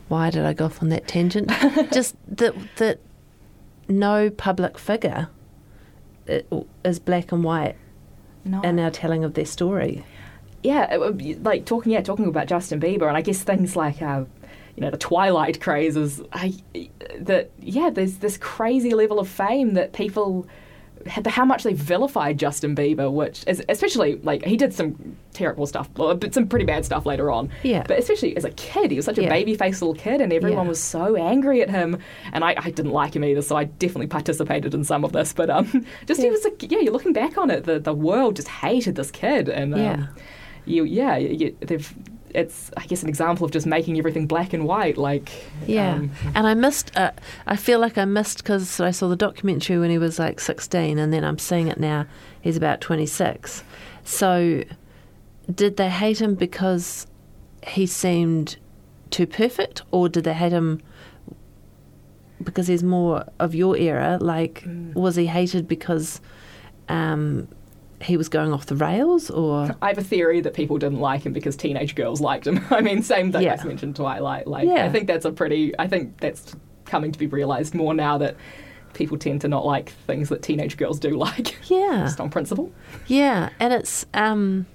why 0.09 0.31
did 0.31 0.45
I 0.45 0.53
go 0.53 0.67
off 0.67 0.83
on 0.83 0.89
that 0.91 1.09
tangent? 1.09 1.51
Just 1.93 2.15
that 2.29 2.55
that 2.77 3.01
no 3.89 4.31
public 4.31 4.79
figure 4.79 5.29
uh, 6.29 6.41
is 6.85 6.99
black 6.99 7.33
and 7.33 7.43
white 7.45 7.77
No. 8.45 8.61
in 8.63 8.79
our 8.79 8.91
telling 8.91 9.25
of 9.25 9.35
their 9.35 9.47
story. 9.47 10.05
Yeah, 10.67 10.97
would 10.97 11.45
like 11.45 11.65
talking 11.65 11.93
yeah, 11.93 12.01
talking 12.03 12.27
about 12.27 12.47
Justin 12.47 12.81
Bieber, 12.81 13.09
and 13.09 13.17
I 13.17 13.23
guess 13.23 13.43
things 13.43 13.77
like 13.77 14.03
uh, 14.03 14.25
you 14.75 14.81
know 14.83 14.91
the 14.91 14.99
Twilight 14.99 15.61
crazes. 15.61 16.21
I 16.33 16.55
that 17.19 17.51
yeah, 17.61 17.91
there's 17.91 18.19
this 18.19 18.37
crazy 18.39 18.91
level 18.95 19.19
of 19.19 19.29
fame 19.29 19.75
that 19.75 19.93
people 19.93 20.47
how 21.29 21.45
much 21.45 21.63
they 21.63 21.73
vilified 21.73 22.37
Justin 22.37 22.75
Bieber, 22.75 23.13
which 23.13 23.45
is 23.47 23.63
especially 23.69 24.17
like 24.25 24.45
he 24.45 24.57
did 24.57 24.75
some 24.75 25.17
terrible 25.35 25.65
stuff, 25.67 25.89
but 25.95 26.35
some 26.35 26.49
pretty 26.49 26.65
bad 26.65 26.85
stuff 26.85 27.07
later 27.07 27.31
on. 27.31 27.49
Yeah. 27.63 27.85
but 27.87 27.99
especially 27.99 28.37
as 28.37 28.45
a 28.45 28.51
kid, 28.51 28.91
he 28.91 28.97
was 28.97 29.05
such 29.05 29.19
a 29.19 29.23
Yeah. 29.23 29.29
baby 29.29 29.55
faced 29.55 29.83
little 29.83 29.95
kid, 29.95 30.21
and 30.21 30.33
everyone 30.33 30.65
Yeah. 30.65 30.69
was 30.71 30.83
so 30.83 31.15
angry 31.15 31.63
at 31.63 31.71
him, 31.71 31.99
and 32.33 32.43
I, 32.43 32.55
I 32.59 32.71
didn't 32.71 32.91
like 32.91 33.15
him 33.15 33.23
either, 33.25 33.43
so 33.43 33.55
I 33.57 33.65
definitely 33.65 34.09
participated 34.09 34.75
in 34.75 34.83
some 34.83 35.05
of 35.05 35.13
this. 35.13 35.33
But 35.33 35.49
um, 35.49 35.87
just 36.07 36.21
he 36.21 36.29
was 36.29 36.43
like 36.43 36.61
yeah, 36.73 36.81
you're 36.81 36.93
looking 36.93 37.13
back 37.13 37.39
on 37.39 37.51
it, 37.51 37.65
the 37.65 37.79
the 37.79 37.95
world 37.95 38.35
just 38.35 38.49
hated 38.49 38.97
this 38.97 39.13
kid, 39.13 39.49
and 39.49 39.75
um, 39.75 39.81
Yeah. 39.81 40.07
You 40.67 40.85
yeah 40.85 41.17
you, 41.17 41.57
they've 41.61 41.95
it's 42.37 42.71
I 42.77 42.85
guess 42.87 43.03
an 43.03 43.09
example 43.09 43.47
of 43.47 43.51
just 43.51 43.67
making 43.67 43.99
everything 43.99 44.27
black 44.27 44.53
and 44.53 44.67
white 44.67 44.99
like 44.99 45.31
Yeah, 45.67 45.95
um, 45.95 46.11
and 46.35 46.47
I 46.47 46.55
missed. 46.55 46.95
Uh, 46.97 47.13
I 47.47 47.57
feel 47.57 47.81
like 47.81 47.97
I 47.97 48.05
missed 48.05 48.39
because 48.39 48.79
I 48.79 48.91
saw 48.91 49.09
the 49.09 49.17
documentary 49.17 49.79
when 49.79 49.91
he 49.91 49.99
was 49.99 50.19
like 50.19 50.39
sixteen, 50.39 50.99
and 50.99 51.13
then 51.13 51.25
I'm 51.25 51.39
seeing 51.39 51.69
it 51.69 51.81
now. 51.81 52.07
He's 52.41 52.57
about 52.57 52.81
twenty 52.81 53.07
six. 53.07 53.65
So, 54.05 54.65
did 55.53 55.79
they 55.79 55.89
hate 55.89 56.21
him 56.21 56.35
because 56.35 57.07
he 57.67 57.87
seemed 57.87 58.57
too 59.11 59.27
perfect, 59.27 59.83
or 59.91 60.09
did 60.09 60.25
they 60.25 60.35
hate 60.35 60.53
him 60.53 60.83
because 62.43 62.67
he's 62.67 62.83
more 62.83 63.25
of 63.41 63.55
your 63.55 63.77
era? 63.79 64.19
Like, 64.21 64.65
was 64.95 65.17
he 65.17 65.27
hated 65.27 65.67
because 65.67 66.21
um, 66.89 67.49
he 68.03 68.17
was 68.17 68.29
going 68.29 68.53
off 68.53 68.67
the 68.67 68.77
rails, 68.77 69.31
or 69.31 69.75
I 69.81 69.89
have 69.89 69.99
a 69.99 70.03
theory 70.05 70.41
that 70.43 70.55
people 70.55 70.77
didn't 70.79 71.01
like 71.01 71.25
him 71.25 71.33
because 71.33 71.57
teenage 71.57 71.95
girls 71.95 72.21
liked 72.21 72.47
him. 72.47 72.65
I 72.71 72.81
mean, 72.81 73.03
same 73.03 73.33
thing 73.33 73.43
Yeah. 73.43 73.57
I 73.61 73.65
mentioned 73.65 73.97
Twilight. 73.97 74.47
Like, 74.47 74.69
Yeah. 74.69 74.85
I 74.85 74.91
think 74.91 75.07
that's 75.07 75.25
a 75.25 75.33
pretty. 75.33 75.73
I 75.79 75.87
think 75.89 76.19
that's 76.21 76.55
coming 76.85 77.11
to 77.13 77.19
be 77.19 77.27
realised 77.27 77.75
more 77.75 77.95
now 77.95 78.19
that 78.19 78.37
people 78.93 79.19
tend 79.19 79.41
to 79.43 79.49
not 79.49 79.67
like 79.67 79.91
things 80.07 80.29
that 80.31 80.41
teenage 80.43 80.77
girls 80.77 80.99
do 81.01 81.11
like, 81.17 81.57
yeah, 81.71 82.05
just 82.05 82.21
on 82.21 82.31
principle. 82.31 82.71
Yeah, 83.07 83.51
and 83.61 83.73
it's 83.73 84.05
um, 84.15 84.67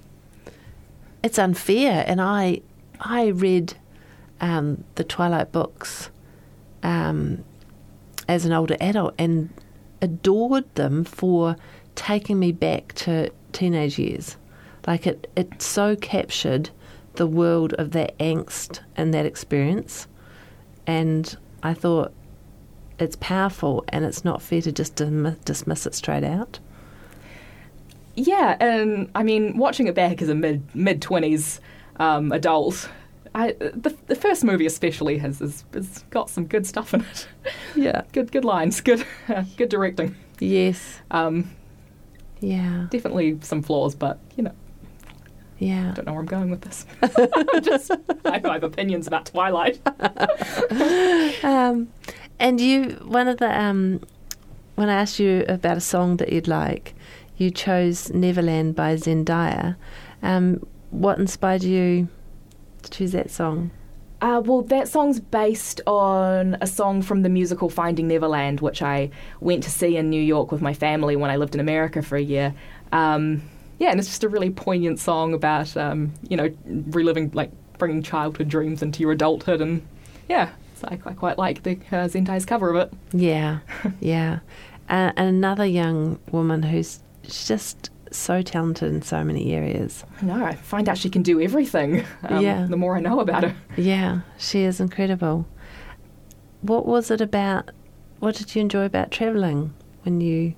it's 1.22 1.38
unfair. 1.38 2.04
And 2.06 2.20
I 2.20 2.60
I 3.00 3.26
read 3.28 3.74
um, 4.40 4.84
the 4.96 5.04
Twilight 5.04 5.52
books 5.52 6.10
um, 6.82 7.44
as 8.28 8.44
an 8.44 8.52
older 8.52 8.76
adult 8.80 9.14
and 9.18 9.50
adored 10.00 10.64
them 10.74 11.04
for 11.04 11.54
taking 11.94 12.38
me 12.38 12.52
back 12.52 12.92
to 12.94 13.30
teenage 13.52 13.98
years. 13.98 14.36
Like 14.86 15.06
it, 15.06 15.30
it 15.36 15.62
so 15.62 15.96
captured 15.96 16.70
the 17.14 17.26
world 17.26 17.72
of 17.74 17.92
that 17.92 18.16
angst 18.18 18.80
and 18.96 19.12
that 19.14 19.26
experience, 19.26 20.08
and 20.86 21.36
I 21.62 21.74
thought 21.74 22.12
it's 22.98 23.16
powerful 23.16 23.84
and 23.88 24.04
it's 24.04 24.24
not 24.24 24.42
fair 24.42 24.62
to 24.62 24.72
just 24.72 24.96
dim- 24.96 25.36
dismiss 25.44 25.86
it 25.86 25.94
straight 25.94 26.24
out. 26.24 26.58
Yeah, 28.14 28.56
and 28.60 29.10
I 29.14 29.22
mean, 29.22 29.56
watching 29.56 29.86
it 29.86 29.94
back 29.94 30.20
as 30.20 30.28
a 30.28 30.34
mid 30.34 30.74
mid 30.74 31.00
twenties 31.00 31.60
um, 31.96 32.32
adult, 32.32 32.88
I 33.34 33.52
the, 33.52 33.96
the 34.06 34.14
first 34.14 34.44
movie 34.44 34.66
especially 34.66 35.18
has, 35.18 35.38
has 35.38 35.64
has 35.72 36.04
got 36.10 36.28
some 36.28 36.46
good 36.46 36.66
stuff 36.66 36.92
in 36.92 37.02
it. 37.02 37.28
Yeah. 37.74 38.02
good 38.12 38.30
good 38.32 38.44
lines, 38.44 38.80
good 38.80 39.04
good 39.56 39.68
directing. 39.68 40.14
Yes. 40.40 41.00
Um, 41.10 41.50
Yeah. 42.42 42.88
definitely 42.90 43.38
some 43.40 43.62
flaws, 43.62 43.94
but 43.94 44.18
you 44.36 44.42
know, 44.42 44.52
Yeah. 45.58 45.90
I 45.90 45.94
don't 45.94 46.06
know 46.06 46.12
where 46.12 46.20
I'm 46.20 46.26
going 46.26 46.50
with 46.50 46.62
this. 46.62 46.84
Just 47.62 47.92
I 48.24 48.40
have 48.42 48.64
opinions 48.64 49.06
about 49.06 49.26
Twilight. 49.26 49.80
Um, 51.44 51.88
and 52.38 52.60
you, 52.60 52.98
one 53.04 53.28
of 53.28 53.38
the, 53.38 53.58
um, 53.60 54.00
when 54.74 54.88
I 54.88 54.94
asked 54.94 55.18
you 55.20 55.44
about 55.48 55.76
a 55.76 55.80
song 55.80 56.16
that 56.18 56.32
you'd 56.32 56.48
like, 56.48 56.94
you 57.36 57.50
chose 57.50 58.10
Neverland 58.12 58.74
by 58.74 58.94
Zendaya. 58.96 59.76
Um, 60.22 60.66
what 60.90 61.18
inspired 61.18 61.62
you 61.62 62.08
to 62.82 62.90
choose 62.90 63.12
that 63.12 63.30
song? 63.30 63.70
Uh, 64.22 64.40
well, 64.44 64.62
that 64.62 64.86
song's 64.86 65.18
based 65.18 65.80
on 65.84 66.56
a 66.60 66.66
song 66.66 67.02
from 67.02 67.22
the 67.22 67.28
musical 67.28 67.68
Finding 67.68 68.06
Neverland, 68.06 68.60
which 68.60 68.80
I 68.80 69.10
went 69.40 69.64
to 69.64 69.70
see 69.70 69.96
in 69.96 70.10
New 70.10 70.22
York 70.22 70.52
with 70.52 70.62
my 70.62 70.72
family 70.72 71.16
when 71.16 71.28
I 71.28 71.34
lived 71.34 71.54
in 71.54 71.60
America 71.60 72.02
for 72.02 72.14
a 72.16 72.22
year. 72.22 72.54
Um, 72.92 73.42
yeah, 73.80 73.90
and 73.90 73.98
it's 73.98 74.08
just 74.08 74.22
a 74.22 74.28
really 74.28 74.50
poignant 74.50 75.00
song 75.00 75.34
about 75.34 75.76
um, 75.76 76.12
you 76.28 76.36
know 76.36 76.54
reliving 76.64 77.32
like 77.34 77.50
bringing 77.78 78.00
childhood 78.00 78.48
dreams 78.48 78.80
into 78.80 79.00
your 79.00 79.10
adulthood, 79.10 79.60
and 79.60 79.84
yeah, 80.28 80.50
I, 80.84 81.00
I 81.04 81.14
quite 81.14 81.36
like 81.36 81.64
the 81.64 81.72
uh, 81.90 82.06
Zendaya's 82.06 82.46
cover 82.46 82.70
of 82.70 82.76
it. 82.76 82.92
Yeah, 83.12 83.58
yeah. 84.00 84.38
Uh, 84.88 85.10
and 85.16 85.28
another 85.28 85.66
young 85.66 86.20
woman 86.30 86.62
who's 86.62 87.00
just 87.24 87.90
so 88.18 88.42
talented 88.42 88.92
in 88.92 89.02
so 89.02 89.24
many 89.24 89.52
areas. 89.54 90.04
No, 90.20 90.44
I 90.44 90.54
find 90.54 90.88
out 90.88 90.98
she 90.98 91.10
can 91.10 91.22
do 91.22 91.40
everything. 91.40 92.04
Um, 92.24 92.42
Yeah. 92.44 92.66
The 92.68 92.76
more 92.76 92.96
I 92.96 93.00
know 93.00 93.20
about 93.20 93.42
her. 93.44 93.54
Yeah, 93.76 94.20
she 94.38 94.62
is 94.62 94.80
incredible. 94.80 95.46
What 96.60 96.86
was 96.86 97.10
it 97.10 97.20
about? 97.20 97.70
What 98.20 98.36
did 98.36 98.54
you 98.54 98.60
enjoy 98.62 98.84
about 98.84 99.10
travelling 99.10 99.74
when 100.04 100.20
you 100.20 100.54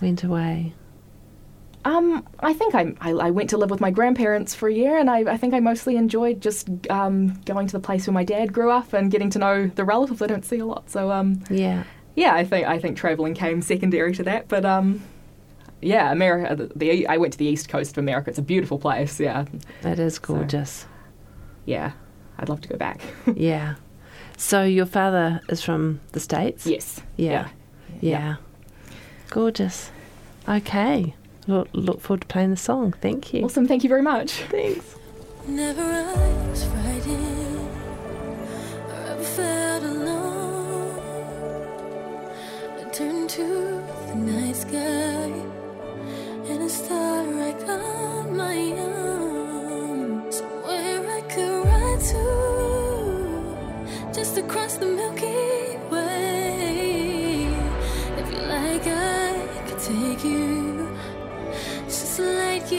went 0.00 0.22
away? 0.22 0.74
Um, 1.84 2.26
I 2.38 2.52
think 2.52 2.74
I, 2.74 2.94
I, 3.00 3.10
I 3.10 3.30
went 3.30 3.50
to 3.50 3.56
live 3.56 3.70
with 3.70 3.80
my 3.80 3.90
grandparents 3.90 4.54
for 4.54 4.68
a 4.68 4.72
year, 4.72 4.98
and 4.98 5.10
I, 5.10 5.32
I 5.32 5.36
think 5.36 5.52
I 5.52 5.58
mostly 5.60 5.96
enjoyed 5.96 6.40
just 6.40 6.68
um, 6.90 7.40
going 7.44 7.66
to 7.66 7.72
the 7.72 7.80
place 7.80 8.06
where 8.06 8.14
my 8.14 8.22
dad 8.24 8.52
grew 8.52 8.70
up 8.70 8.92
and 8.92 9.10
getting 9.10 9.30
to 9.30 9.38
know 9.40 9.66
the 9.66 9.84
relatives 9.84 10.22
I 10.22 10.26
don't 10.28 10.44
see 10.44 10.58
a 10.58 10.66
lot. 10.66 10.88
So 10.90 11.10
um, 11.10 11.42
Yeah, 11.50 11.82
yeah, 12.14 12.34
I 12.34 12.44
think 12.44 12.66
I 12.68 12.78
think 12.78 12.96
traveling 12.96 13.34
came 13.34 13.62
secondary 13.62 14.12
to 14.14 14.22
that. 14.24 14.46
But 14.46 14.64
um, 14.64 15.02
yeah, 15.82 16.10
America. 16.12 16.54
The, 16.56 16.72
the 16.76 17.06
I 17.08 17.16
went 17.18 17.32
to 17.34 17.38
the 17.38 17.46
east 17.46 17.68
coast 17.68 17.92
of 17.92 17.98
America. 17.98 18.30
It's 18.30 18.38
a 18.38 18.42
beautiful 18.42 18.78
place. 18.78 19.20
Yeah, 19.20 19.44
it 19.82 19.98
is 19.98 20.18
gorgeous. 20.18 20.86
yeah. 21.66 21.92
I'd 22.38 22.48
love 22.48 22.60
to 22.62 22.68
go 22.68 22.76
back. 22.76 23.00
yeah. 23.36 23.74
So 24.36 24.64
your 24.64 24.86
father 24.86 25.40
is 25.48 25.62
from 25.62 26.00
the 26.12 26.18
States? 26.20 26.66
yes. 26.66 27.00
Yeah. 27.16 27.48
Yeah. 28.00 28.36
Gorgeous. 29.30 29.90
Okay. 30.48 31.14
Look, 31.46 31.68
look 31.72 32.00
forward 32.00 32.22
to 32.22 32.26
playing 32.26 32.50
the 32.50 32.56
song. 32.56 32.94
Thank 33.00 33.32
you. 33.34 33.44
Awesome. 33.44 33.68
Thank 33.68 33.82
you 33.84 33.88
very 33.88 34.02
much. 34.02 34.32
Thanks. 34.50 34.96
Never 35.46 35.82
I 35.82 36.48
was 36.48 36.64
frightened 36.64 37.68
or 38.88 38.94
ever 39.10 39.22
felt 39.24 39.82
alone. 39.84 41.00
I 42.80 42.90
turned 42.90 43.30
to 43.30 43.44
the 44.08 44.14
night 44.14 44.56
sky 44.56 44.78
and 44.78 45.51
a 46.64 46.68
star 46.68 47.24
I 47.48 47.52
got 47.66 48.30
my 48.30 48.54
I 51.18 51.20
could 51.22 51.64
ride 51.66 52.00
to, 52.12 52.24
just 54.14 54.38
across 54.38 54.76
the 54.76 54.86
Milky 54.86 55.76
Way. 55.90 57.48
If 58.18 58.26
you 58.30 58.40
like, 58.54 58.86
I 58.86 59.62
could 59.66 59.80
take 59.80 60.24
you. 60.24 60.88
Just 61.86 62.20
a 62.20 62.22
light 62.22 62.70